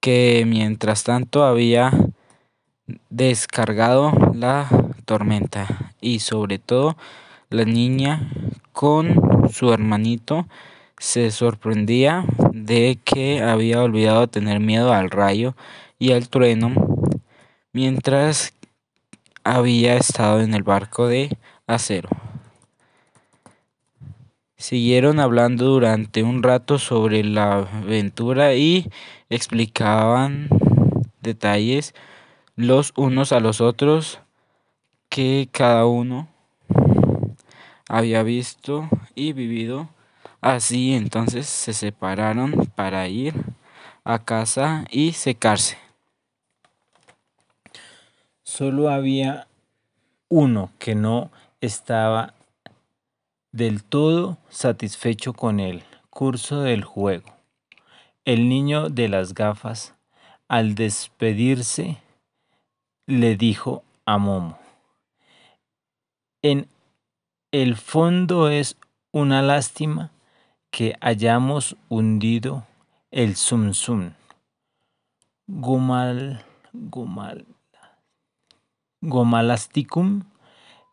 que 0.00 0.44
mientras 0.46 1.04
tanto 1.04 1.44
había 1.44 1.92
descargado 3.08 4.12
la 4.34 4.68
tormenta 5.04 5.94
y 6.00 6.20
sobre 6.20 6.58
todo 6.58 6.96
la 7.50 7.64
niña 7.64 8.30
con 8.72 9.48
su 9.50 9.72
hermanito 9.72 10.46
se 10.98 11.30
sorprendía 11.30 12.24
de 12.52 12.98
que 13.04 13.42
había 13.42 13.82
olvidado 13.82 14.28
tener 14.28 14.60
miedo 14.60 14.92
al 14.92 15.10
rayo 15.10 15.54
y 15.98 16.12
al 16.12 16.28
trueno 16.28 16.72
mientras 17.72 18.54
había 19.44 19.96
estado 19.96 20.40
en 20.40 20.54
el 20.54 20.62
barco 20.62 21.06
de 21.06 21.36
acero. 21.66 22.08
Siguieron 24.56 25.20
hablando 25.20 25.66
durante 25.66 26.22
un 26.22 26.42
rato 26.42 26.78
sobre 26.78 27.22
la 27.22 27.58
aventura 27.58 28.54
y 28.54 28.90
explicaban 29.28 30.48
detalles 31.20 31.94
los 32.56 32.92
unos 32.96 33.32
a 33.32 33.40
los 33.40 33.60
otros 33.60 34.20
que 35.10 35.48
cada 35.52 35.84
uno 35.84 36.28
había 37.88 38.22
visto 38.22 38.88
y 39.14 39.34
vivido. 39.34 39.90
Así 40.40 40.94
entonces 40.94 41.46
se 41.46 41.72
separaron 41.72 42.52
para 42.74 43.08
ir 43.08 43.34
a 44.04 44.20
casa 44.20 44.84
y 44.90 45.12
secarse. 45.12 45.78
Solo 48.44 48.90
había 48.90 49.48
uno 50.28 50.70
que 50.78 50.94
no 50.94 51.30
estaba 51.60 52.34
del 53.52 53.82
todo 53.82 54.38
satisfecho 54.48 55.32
con 55.32 55.60
el 55.60 55.82
curso 56.10 56.60
del 56.60 56.84
juego. 56.84 57.34
El 58.24 58.48
niño 58.48 58.88
de 58.88 59.08
las 59.08 59.34
gafas, 59.34 59.94
al 60.48 60.74
despedirse, 60.74 61.98
le 63.06 63.36
dijo 63.36 63.82
a 64.04 64.18
Momo, 64.18 64.58
en 66.42 66.68
el 67.50 67.76
fondo 67.76 68.48
es 68.48 68.76
una 69.10 69.42
lástima 69.42 70.10
que 70.70 70.94
hayamos 71.00 71.76
hundido 71.88 72.66
el 73.10 73.36
Zum 73.36 73.72
Zum. 73.72 74.12
Gumal, 75.46 76.44
gumal, 76.72 77.46
Gomalasticum, 79.00 80.24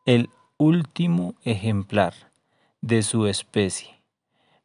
el 0.05 0.29
último 0.57 1.35
ejemplar 1.43 2.13
de 2.81 3.01
su 3.01 3.27
especie. 3.27 4.01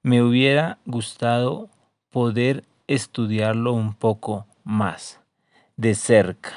Me 0.03 0.23
hubiera 0.23 0.79
gustado 0.85 1.71
poder 2.11 2.65
estudiarlo 2.87 3.73
un 3.73 3.95
poco 3.95 4.47
más 4.65 5.21
de 5.77 5.95
cerca, 5.95 6.53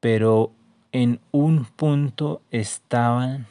pero 0.00 0.52
en 0.92 1.20
un 1.32 1.64
punto 1.64 2.42
estaban 2.50 3.46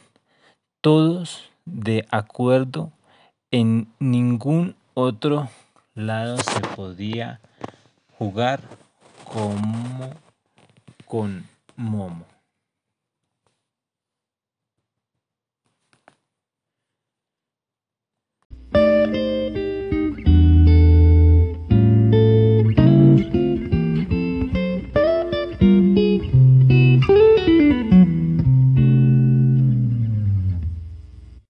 todos 0.82 1.52
de 1.66 2.06
acuerdo, 2.12 2.92
en 3.56 3.88
ningún 4.00 4.76
otro 4.96 5.48
lado 5.94 6.36
se 6.40 6.60
podía 6.76 7.40
jugar 8.18 8.60
como 9.24 10.10
con 11.06 11.48
Momo. 11.78 12.26